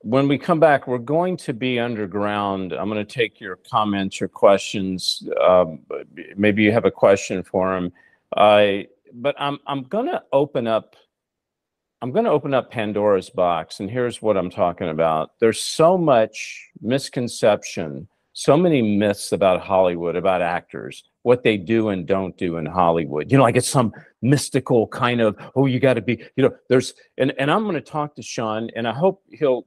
[0.02, 2.74] when we come back, we're going to be underground.
[2.74, 5.28] I'm going to take your comments, your questions.
[5.42, 5.80] Um,
[6.36, 7.92] maybe you have a question for him.
[8.36, 8.84] Uh,
[9.14, 10.96] but I'm I'm going to open up.
[12.02, 15.32] I'm going to open up Pandora's box, and here's what I'm talking about.
[15.40, 22.06] There's so much misconception, so many myths about Hollywood, about actors, what they do and
[22.06, 23.30] don't do in Hollywood.
[23.30, 23.92] You know, like it's some
[24.22, 27.76] mystical kind of, oh, you got to be, you know, there's, and, and I'm going
[27.76, 29.66] to talk to Shaan and I hope he'll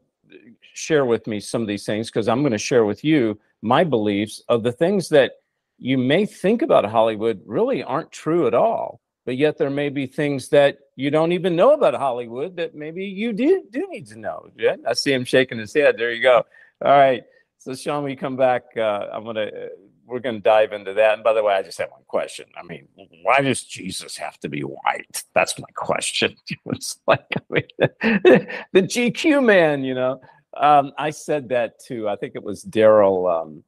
[0.75, 3.85] share with me some of these things because I'm going to share with you my
[3.85, 5.33] beliefs of the things that
[5.79, 9.01] you may think about Hollywood really aren't true at all.
[9.25, 13.05] But yet there may be things that you don't even know about Hollywood that maybe
[13.05, 14.49] you do, do need to know.
[14.59, 15.97] Yeah, I see him shaking his head.
[15.97, 16.45] There you go.
[16.85, 17.23] All right.
[17.59, 18.65] So Shaan, we come back.
[18.77, 19.69] Uh, I'm gonna uh,
[20.07, 21.15] we're gonna dive into that.
[21.15, 22.47] And by the way, I just have one question.
[22.57, 22.89] I mean,
[23.23, 25.25] why does Jesus have to be white?
[25.35, 26.37] That's my question.
[26.67, 27.65] it's like I mean,
[28.73, 30.21] the GQ man, you know.
[30.55, 32.09] Um, I said that too.
[32.09, 33.65] I think it was Daryl um,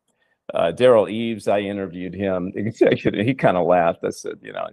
[0.53, 1.49] uh, Derral Eves.
[1.49, 2.53] I interviewed him.
[2.55, 4.05] He kind of laughed.
[4.05, 4.69] I said, you know.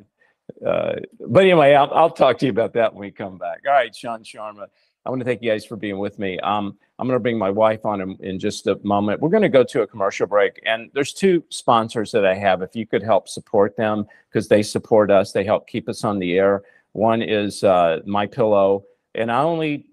[0.65, 0.95] Uh,
[1.27, 3.59] but anyway, I'll, I'll talk to you about that when we come back.
[3.65, 4.67] All right, Shaan Sharma.
[5.05, 6.39] I want to thank you guys for being with me.
[6.39, 9.19] Um, I'm going to bring my wife on in, in just a moment.
[9.19, 12.61] We're going to go to a commercial break, and there's two sponsors that I have.
[12.61, 16.19] If you could help support them because they support us, they help keep us on
[16.19, 16.61] the air.
[16.91, 18.83] One is uh, My Pillow,
[19.15, 19.87] and I only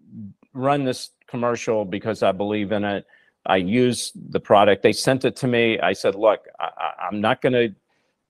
[0.53, 3.07] run this commercial because I believe in it.
[3.47, 4.83] I use the product.
[4.83, 5.79] They sent it to me.
[5.79, 7.75] I said, "Look, I, I'm not going to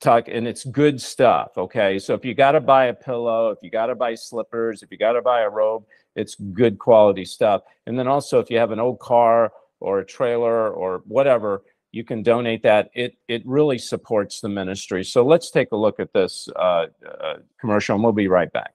[0.00, 3.58] talk and it's good stuff okay so if you got to buy a pillow if
[3.62, 5.84] you got to buy slippers if you got to buy a robe
[6.18, 7.62] it's good quality stuff.
[7.86, 12.04] And then also, if you have an old car or a trailer or whatever, you
[12.04, 12.90] can donate that.
[12.94, 15.04] It it really supports the ministry.
[15.04, 16.86] So let's take a look at this uh,
[17.20, 18.74] uh, commercial, and we'll be right back.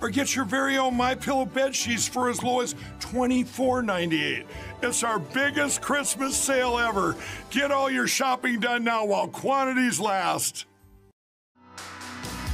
[0.00, 4.44] or get your very own My Pillow bed sheets for as low as $24.98.
[4.82, 7.16] It's our biggest Christmas sale ever.
[7.50, 10.66] Get all your shopping done now while quantities last.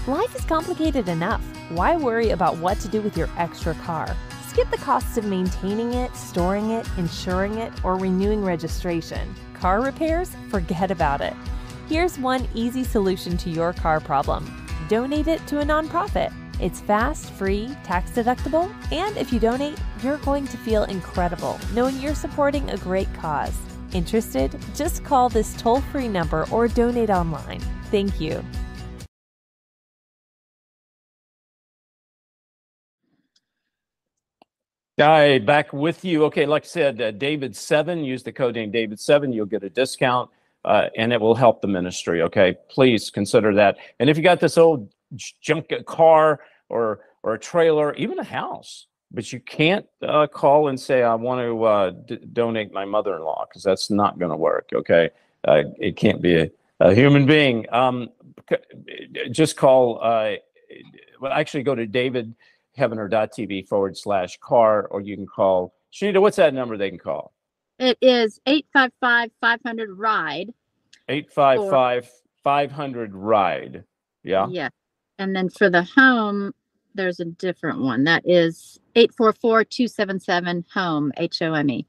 [0.06, 1.42] Life is complicated enough.
[1.70, 4.16] Why worry about what to do with your extra car?
[4.48, 9.34] Skip the costs of maintaining it, storing it, insuring it, or renewing registration.
[9.54, 10.34] Car repairs?
[10.48, 11.34] Forget about it.
[11.88, 16.32] Here's one easy solution to your car problem donate it to a nonprofit.
[16.58, 22.00] It's fast, free, tax deductible, and if you donate, you're going to feel incredible knowing
[22.00, 23.54] you're supporting a great cause.
[23.92, 24.56] Interested?
[24.74, 27.60] Just call this toll free number or donate online.
[27.90, 28.42] Thank you.
[34.98, 36.24] Guy, back with you.
[36.24, 38.02] Okay, like I said, uh, David Seven.
[38.02, 39.30] Use the code name David Seven.
[39.30, 40.30] You'll get a discount,
[40.64, 42.22] uh, and it will help the ministry.
[42.22, 43.76] Okay, please consider that.
[44.00, 44.88] And if you got this old
[45.40, 50.68] junk a car or or a trailer, even a house, but you can't uh, call
[50.68, 54.36] and say I want to uh, d- donate my mother-in-law because that's not going to
[54.36, 54.70] work.
[54.72, 55.10] Okay,
[55.46, 56.50] uh, it can't be a,
[56.80, 57.66] a human being.
[57.72, 58.10] Um,
[58.48, 60.00] c- just call.
[60.02, 60.34] Uh,
[61.20, 62.34] well, actually, go to David
[62.78, 66.20] heavener.tv forward slash car, or you can call Shanita.
[66.20, 67.32] What's that number they can call?
[67.78, 70.54] It is 855 500 RIDE.
[71.08, 72.10] 855
[72.42, 73.84] 500 RIDE.
[74.22, 74.46] Yeah.
[74.48, 74.68] Yeah.
[75.18, 76.52] And then for the home,
[76.94, 78.04] there's a different one.
[78.04, 81.86] That is 844 277 HOME, H O M E.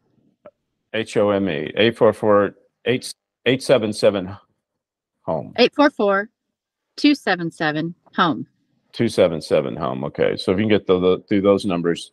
[0.94, 1.72] H O M E.
[1.76, 2.56] 844
[2.86, 4.38] 877
[5.24, 5.54] home.
[5.58, 6.30] 844
[6.96, 8.48] 277 HOME.
[8.94, 10.04] 277 home.
[10.06, 10.36] Okay.
[10.38, 12.12] So if you can get the, the through those numbers,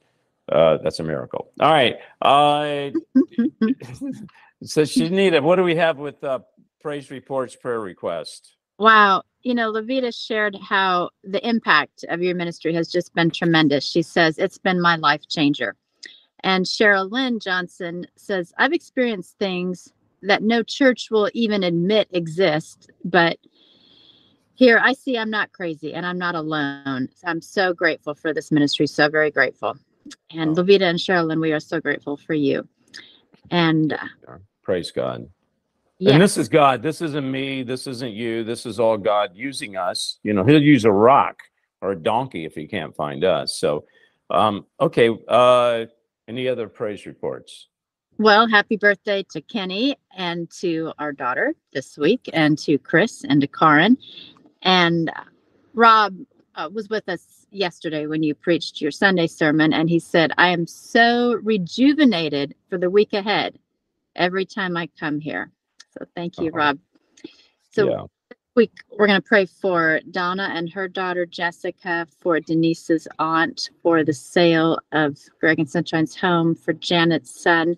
[0.51, 1.51] uh, that's a miracle.
[1.61, 1.97] All right.
[2.21, 2.91] Uh,
[4.63, 6.41] so Shanita, what do we have with uh,
[6.81, 8.57] praise reports, prayer request?
[8.79, 9.23] Wow.
[9.45, 13.85] You know, Levita shared how the impact of your ministry has just been tremendous.
[13.85, 15.77] She says, It's been my life changer.
[16.43, 19.93] And Cheryl Lynn Johnson says, I've experienced things
[20.23, 23.39] that no church will even admit exist, but
[24.55, 27.09] here I see I'm not crazy and I'm not alone.
[27.25, 29.77] I'm so grateful for this ministry, so very grateful.
[30.31, 32.67] And Levita and Cheryl, Lynn, we are so grateful for you.
[33.51, 35.29] And uh, Praise God.
[36.05, 36.83] Yeah, And this is God.
[36.83, 37.63] This isn't me.
[37.63, 38.45] This isn't you.
[38.45, 40.19] This is all God using us.
[40.23, 41.41] You know, He'll use a rock
[41.81, 43.59] or a donkey if He can't find us.
[43.59, 43.85] So,
[44.31, 45.11] um, okay.
[45.29, 45.87] Uh,
[46.27, 47.69] Any other praise reports?
[48.17, 53.41] Well, happy birthday to Kenny and to our daughter this week, and to Chris and
[53.41, 53.99] to Karin.
[54.63, 55.11] And
[55.75, 56.17] Rob
[56.55, 60.49] uh, was with us yesterday when you preached your Sunday sermon, and he said, I
[60.49, 63.59] am so rejuvenated for the week ahead
[64.17, 65.51] every time I come here.
[65.99, 66.57] So thank you, Uh-huh.
[66.59, 66.79] Rob.
[67.71, 68.03] So Yeah.
[68.57, 74.05] week we're going to pray for Donna and her daughter Jessica, for Denise's aunt, for
[74.05, 77.77] the sale of Greg and Sunshine's home, for Janet's son,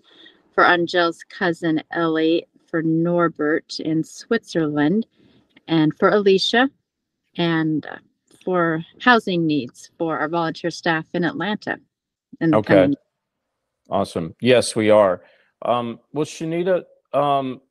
[0.53, 5.07] for Angel's cousin Ellie, for Norbert in Switzerland,
[5.67, 6.69] and for Alicia,
[7.37, 7.97] and uh,
[8.43, 11.79] for housing needs for our volunteer staff in Atlanta.
[12.39, 12.73] In Okay.
[12.75, 12.95] coming-
[13.89, 14.35] Awesome.
[14.41, 15.23] Yes, we are.
[15.61, 17.61] Um, well, Shanita, um,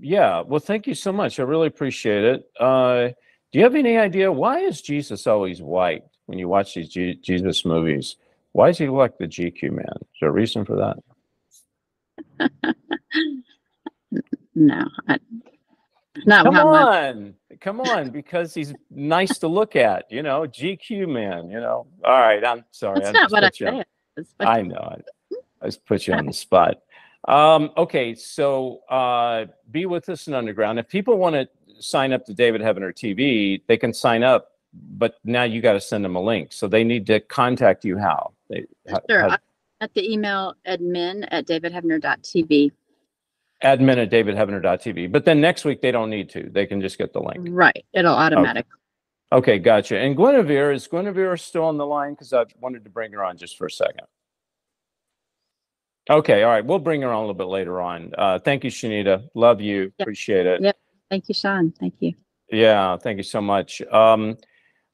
[0.00, 1.40] yeah, well, thank you so much.
[1.40, 2.50] I really appreciate it.
[2.58, 3.08] Uh,
[3.52, 7.18] do you have any idea why is Jesus always white when you watch these G-
[7.22, 8.16] Jesus movies?
[8.52, 9.86] Why is he like the GQ man?
[10.00, 10.96] Is there a reason for that?
[14.54, 15.18] No, I,
[16.26, 16.88] not Come how much.
[16.88, 20.10] on, come on, because he's nice to look at.
[20.10, 21.50] You know, GQ man.
[21.50, 21.86] You know.
[22.04, 23.02] All right, I'm sorry.
[23.02, 23.84] That's I not what I said.
[24.40, 24.76] I know.
[24.76, 24.98] I,
[25.62, 26.78] I just put you on the spot.
[27.26, 30.78] Um, okay, so uh, be with us in Underground.
[30.78, 31.48] If people want to
[31.80, 35.80] sign up to David Heavener TV, they can sign up, but now you got to
[35.80, 36.52] send them a link.
[36.52, 37.98] So they need to contact you.
[37.98, 38.32] How?
[38.48, 39.28] They, how- Sure.
[39.28, 39.38] how-
[39.80, 42.70] At the email admin at davidheavener.tv.
[43.62, 45.10] admin at davidheavener.tv.
[45.10, 46.48] But then next week they don't need to.
[46.48, 47.46] They can just get the link.
[47.50, 47.84] Right.
[47.92, 48.66] It'll automatic.
[49.32, 49.98] Okay, gotcha.
[49.98, 52.12] And Guinevere, is Guinevere still on the line?
[52.12, 54.06] Because I wanted to bring her on just for a second.
[56.08, 56.64] Okay, all right.
[56.64, 58.12] We'll bring her on a little bit later on.
[58.16, 59.28] Uh, thank you, Shanita.
[59.34, 59.82] Love you.
[59.82, 59.92] Yep.
[60.00, 60.62] Appreciate it.
[60.62, 60.76] Yep.
[61.10, 61.76] Thank you, Shaan.
[61.76, 62.12] Thank you.
[62.50, 63.82] Yeah, thank you so much.
[63.82, 64.36] Um,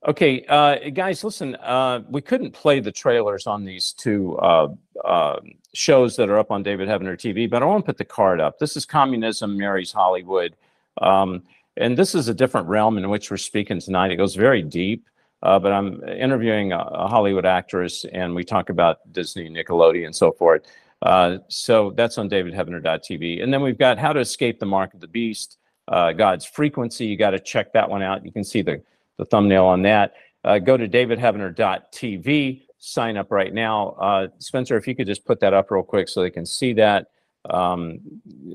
[0.07, 4.69] okay, uh, guys, listen, uh, we couldn't play the trailers on these two uh,
[5.05, 5.41] uh,
[5.75, 8.41] shows that are up on David Heavener TV, but I want to put the card
[8.41, 8.59] up.
[8.59, 10.57] This is Communism Marries Hollywood.
[11.01, 11.43] Um,
[11.77, 14.11] and this is a different realm in which we're speaking tonight.
[14.11, 15.07] It goes very deep,
[15.43, 20.17] uh, but I'm interviewing a, a Hollywood actress, and we talk about Disney, Nickelodeon, and
[20.17, 20.63] so forth.
[21.03, 23.43] Uh, so that's on davidheavener.tv.
[23.43, 27.07] And then we've got How to Escape the Mark of the Beast uh, God's frequency.
[27.07, 28.25] You got to check that one out.
[28.25, 28.83] You can see the,
[29.19, 30.15] the thumbnail on that.
[30.45, 33.91] Uh, go to davidheavener.tv, sign up right now.
[33.91, 36.73] Uh, Spencer, if you could just put that up real quick so they can see
[36.75, 37.09] that.
[37.51, 38.01] Um,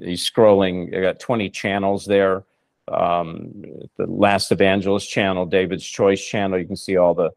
[0.02, 2.44] he's scrolling, I got 20 channels there.
[2.90, 3.64] Um,
[3.98, 7.32] the Last Evangelist channel, David's Choice channel, you can see all the,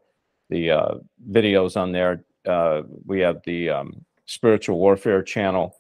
[0.49, 0.95] the uh,
[1.31, 2.25] videos on there.
[2.47, 5.77] Uh, we have the um, Spiritual Warfare channel,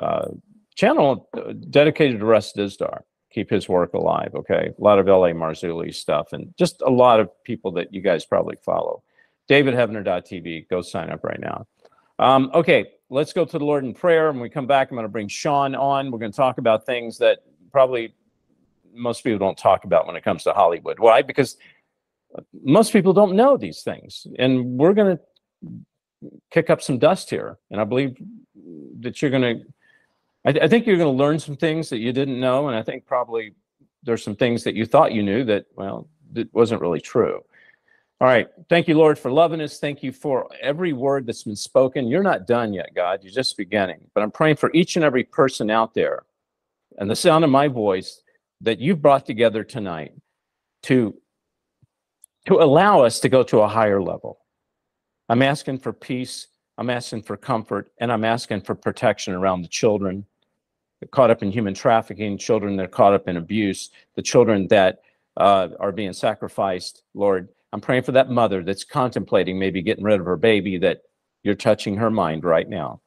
[0.00, 0.28] uh,
[0.74, 3.00] channel uh, dedicated to Russ Dizdar
[3.36, 4.34] keep his work alive.
[4.34, 4.70] Okay.
[4.76, 5.32] A lot of L.A.
[5.32, 9.02] Marzulli stuff and just a lot of people that you guys probably follow.
[9.50, 10.68] DavidHeavener.tv.
[10.70, 11.66] Go sign up right now.
[12.18, 12.86] Um, okay.
[13.10, 14.32] Let's go to the Lord in prayer.
[14.32, 16.10] When we come back, I'm going to bring Shaan on.
[16.10, 17.40] We're going to talk about things that
[17.70, 18.14] probably
[18.94, 20.98] most people don't talk about when it comes to Hollywood.
[20.98, 21.20] Why?
[21.20, 21.58] Because
[22.64, 24.26] most people don't know these things.
[24.38, 25.22] And we're going to
[26.50, 27.58] kick up some dust here.
[27.70, 28.16] And I believe
[29.00, 29.64] that you're going to
[30.46, 32.76] I, th- I think you're going to learn some things that you didn't know, and
[32.76, 33.54] I think probably
[34.04, 37.42] there's some things that you thought you knew that well, that wasn't really true.
[38.20, 39.80] All right, thank you, Lord, for loving us.
[39.80, 42.06] Thank you for every word that's been spoken.
[42.06, 43.24] You're not done yet, God.
[43.24, 43.98] You're just beginning.
[44.14, 46.22] But I'm praying for each and every person out there,
[46.96, 48.22] and the sound of my voice
[48.60, 50.12] that you've brought together tonight
[50.84, 51.12] to
[52.46, 54.38] to allow us to go to a higher level.
[55.28, 56.48] I'm asking for peace.
[56.78, 60.26] I'm asking for comfort, and I'm asking for protection around the children
[61.10, 65.02] caught up in human trafficking, children that are caught up in abuse, the children that
[65.36, 67.02] uh, are being sacrificed.
[67.14, 71.02] Lord, I'm praying for that mother that's contemplating maybe getting rid of her baby, that
[71.42, 73.00] you're touching her mind right now.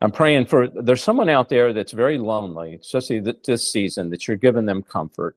[0.00, 4.26] I'm praying for, there's someone out there that's very lonely, especially th- this season, that
[4.26, 5.36] you're giving them comfort.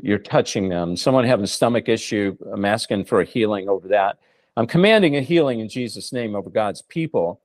[0.00, 0.96] You're touching them.
[0.96, 4.18] Someone having stomach issue, I'm asking for a healing over that.
[4.56, 7.40] I'm commanding a healing in Jesus' name over God's people.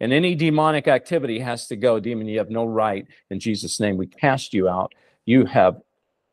[0.00, 1.98] And any demonic activity has to go.
[2.00, 3.06] Demon, you have no right.
[3.30, 4.94] In Jesus' name, we cast you out.
[5.24, 5.80] You have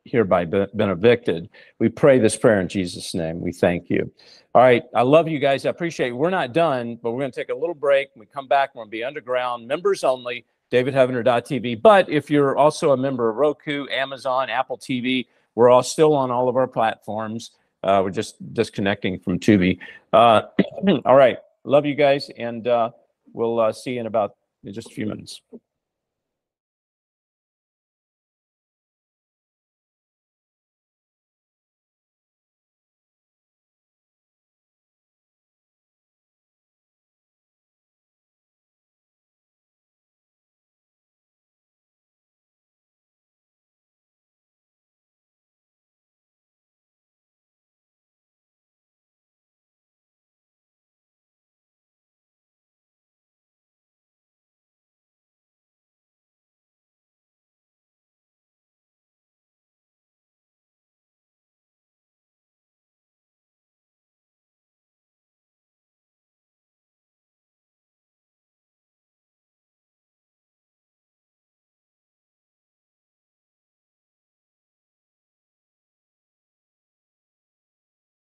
[0.06, 1.50] hereby been evicted.
[1.80, 3.40] We pray this prayer in Jesus' name.
[3.40, 4.12] We thank you.
[4.54, 4.84] All right.
[4.94, 5.66] I love you guys.
[5.66, 6.16] I appreciate it.
[6.16, 8.10] We're not done, but we're going to take a little break.
[8.14, 11.82] When we come back, we're going to be underground, members only, davidheavener.tv.
[11.82, 16.32] But if you're also a member of Roku, Amazon, Apple TV, we're all still on
[16.32, 17.52] all of our platforms.
[17.84, 19.80] Uh, we're just disconnecting from Tubi.
[20.12, 20.44] Uh,
[21.06, 21.38] all right.
[21.66, 22.30] Love you guys.
[22.38, 22.92] And, uh,
[23.34, 25.42] We'll uh, see you in about in just a few minutes.